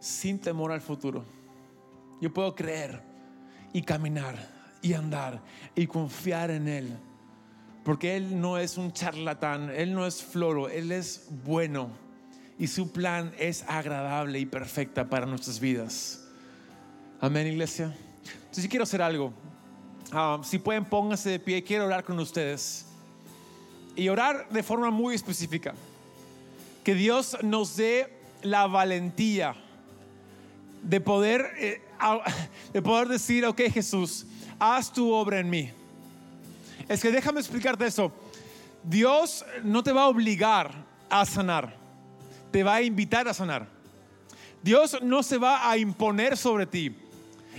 Sin 0.00 0.38
temor 0.38 0.72
al 0.72 0.80
futuro. 0.80 1.24
Yo 2.20 2.32
puedo 2.32 2.54
creer 2.54 3.02
y 3.72 3.82
caminar 3.82 4.36
y 4.80 4.94
andar 4.94 5.42
y 5.74 5.86
confiar 5.86 6.50
en 6.50 6.68
Él. 6.68 6.98
Porque 7.86 8.16
Él 8.16 8.40
no 8.40 8.58
es 8.58 8.78
un 8.78 8.92
charlatán, 8.92 9.70
Él 9.70 9.94
no 9.94 10.08
es 10.08 10.20
floro, 10.20 10.68
Él 10.68 10.90
es 10.90 11.28
bueno. 11.44 11.88
Y 12.58 12.66
su 12.66 12.90
plan 12.90 13.32
es 13.38 13.62
agradable 13.68 14.40
y 14.40 14.44
perfecta 14.44 15.08
para 15.08 15.24
nuestras 15.24 15.60
vidas. 15.60 16.20
Amén, 17.20 17.46
iglesia. 17.46 17.96
Entonces, 18.40 18.66
quiero 18.66 18.82
hacer 18.82 19.00
algo. 19.00 19.32
Ah, 20.10 20.40
si 20.42 20.58
pueden, 20.58 20.84
pónganse 20.84 21.30
de 21.30 21.38
pie. 21.38 21.62
Quiero 21.62 21.86
orar 21.86 22.02
con 22.02 22.18
ustedes. 22.18 22.86
Y 23.94 24.08
orar 24.08 24.48
de 24.48 24.64
forma 24.64 24.90
muy 24.90 25.14
específica. 25.14 25.72
Que 26.82 26.96
Dios 26.96 27.36
nos 27.44 27.76
dé 27.76 28.12
la 28.42 28.66
valentía 28.66 29.54
de 30.82 31.00
poder, 31.00 31.52
eh, 31.56 31.80
de 32.72 32.82
poder 32.82 33.06
decir, 33.06 33.46
ok 33.46 33.60
Jesús, 33.72 34.26
haz 34.58 34.92
tu 34.92 35.12
obra 35.12 35.38
en 35.38 35.50
mí. 35.50 35.70
Es 36.88 37.02
que 37.02 37.10
déjame 37.10 37.40
explicarte 37.40 37.86
eso. 37.86 38.12
Dios 38.82 39.44
no 39.62 39.82
te 39.82 39.92
va 39.92 40.02
a 40.02 40.08
obligar 40.08 40.70
a 41.10 41.24
sanar, 41.26 41.74
te 42.52 42.62
va 42.62 42.76
a 42.76 42.82
invitar 42.82 43.26
a 43.26 43.34
sanar. 43.34 43.66
Dios 44.62 45.00
no 45.02 45.22
se 45.22 45.38
va 45.38 45.70
a 45.70 45.76
imponer 45.76 46.36
sobre 46.36 46.66
ti. 46.66 46.94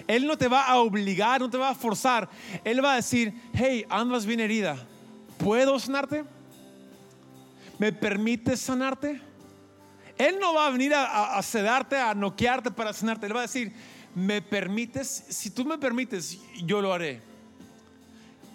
Él 0.08 0.28
no 0.28 0.38
te 0.38 0.48
va 0.48 0.66
a 0.66 0.78
obligar, 0.78 1.42
no 1.42 1.50
te 1.50 1.58
va 1.58 1.70
a 1.70 1.76
forzar. 1.76 2.30
Él 2.64 2.84
va 2.84 2.94
a 2.94 2.96
decir, 2.98 3.34
hey, 3.54 3.86
andas 3.90 4.26
bien 4.26 4.40
herida. 4.40 4.78
¿Puedo 5.38 5.80
sanarte? 5.80 6.24
¿Me 7.80 7.92
permites 7.92 8.60
sanarte? 8.60 9.22
Él 10.18 10.38
no 10.40 10.54
va 10.54 10.68
a 10.68 10.72
venir 10.72 10.94
a, 10.96 11.42
sedarte, 11.44 11.96
a 11.96 12.14
noquearte 12.14 12.72
para 12.72 12.94
sanarte. 12.94 13.28
Él 13.28 13.36
va 13.36 13.40
a 13.40 13.44
decir, 13.44 13.72
¿me 14.16 14.42
permites? 14.42 15.26
Si 15.30 15.50
tú 15.50 15.64
me 15.64 15.78
permites, 15.78 16.40
yo 16.64 16.82
lo 16.82 16.94
haré. 16.94 17.22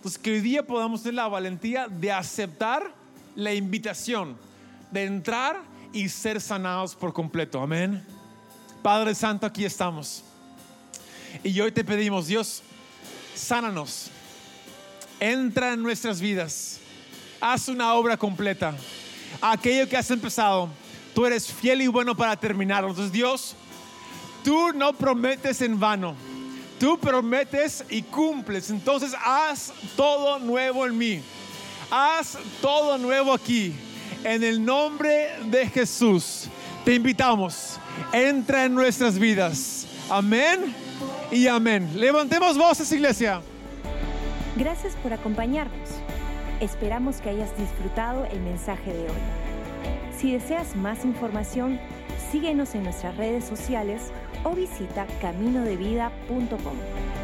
Entonces, 0.03 0.21
que 0.21 0.33
hoy 0.33 0.41
día 0.41 0.67
podamos 0.67 1.05
tener 1.05 1.15
la 1.15 1.29
valentía 1.29 1.87
de 1.87 2.11
aceptar 2.11 2.93
la 3.37 3.55
invitación, 3.55 4.37
de 4.91 5.05
entrar 5.05 5.63
y 5.93 6.09
ser 6.09 6.41
sanados 6.41 6.97
por 6.97 7.13
completo. 7.13 7.63
Amén. 7.63 8.05
Padre 8.83 9.15
Santo, 9.15 9.47
aquí 9.47 9.65
estamos. 9.65 10.25
Y 11.45 11.61
hoy 11.61 11.71
te 11.71 11.85
pedimos, 11.85 12.27
Dios, 12.27 12.65
sánanos. 13.37 14.11
Entra 15.21 15.73
en 15.73 15.83
nuestras 15.85 16.21
vidas. 16.21 16.81
Haz 17.41 17.69
una 17.69 17.95
obra 17.95 18.17
completa. 18.17 18.75
Aquello 19.41 19.89
que 19.89 19.97
has 19.97 20.11
empezado, 20.11 20.69
tú 21.15 21.27
eres 21.27 21.47
fiel 21.47 21.81
y 21.81 21.87
bueno 21.87 22.17
para 22.17 22.35
terminarlo. 22.35 22.89
Entonces, 22.89 23.13
Dios, 23.13 23.55
tú 24.43 24.73
no 24.73 24.95
prometes 24.95 25.63
en 25.63 25.79
vano 25.79 26.17
Tú 26.83 26.99
prometes 26.99 27.85
y 27.89 28.03
cumples. 28.03 28.69
Entonces 28.69 29.15
haz 29.25 29.73
todo 29.95 30.41
nuevo 30.41 30.85
en 30.85 30.99
mí. 30.99 31.23
Haz 31.89 32.37
todo 32.61 32.99
nuevo 32.99 33.33
aquí. 33.33 33.73
En 34.25 34.43
el 34.43 34.65
nombre 34.65 35.29
de 35.45 35.69
Jesús 35.69 36.49
te 36.85 36.97
invitamos. 36.97 37.79
Entra 38.13 38.65
en 38.65 38.75
nuestras 38.75 39.17
vidas. 39.17 39.87
Amén 40.11 40.75
y 41.31 41.47
amén. 41.47 41.89
Levantemos 41.95 42.59
voces, 42.59 42.91
iglesia. 42.91 43.41
Gracias 44.57 44.97
por 45.05 45.13
acompañarnos. 45.13 45.89
Esperamos 46.59 47.21
que 47.21 47.29
hayas 47.29 47.57
disfrutado 47.57 48.25
el 48.25 48.41
mensaje 48.41 48.93
de 48.93 49.05
hoy. 49.05 49.23
Si 50.19 50.33
deseas 50.33 50.75
más 50.75 51.05
información, 51.05 51.79
síguenos 52.33 52.75
en 52.75 52.83
nuestras 52.83 53.17
redes 53.17 53.45
sociales 53.45 54.11
o 54.45 54.55
visita 54.55 55.07
caminodevida.com. 55.21 57.22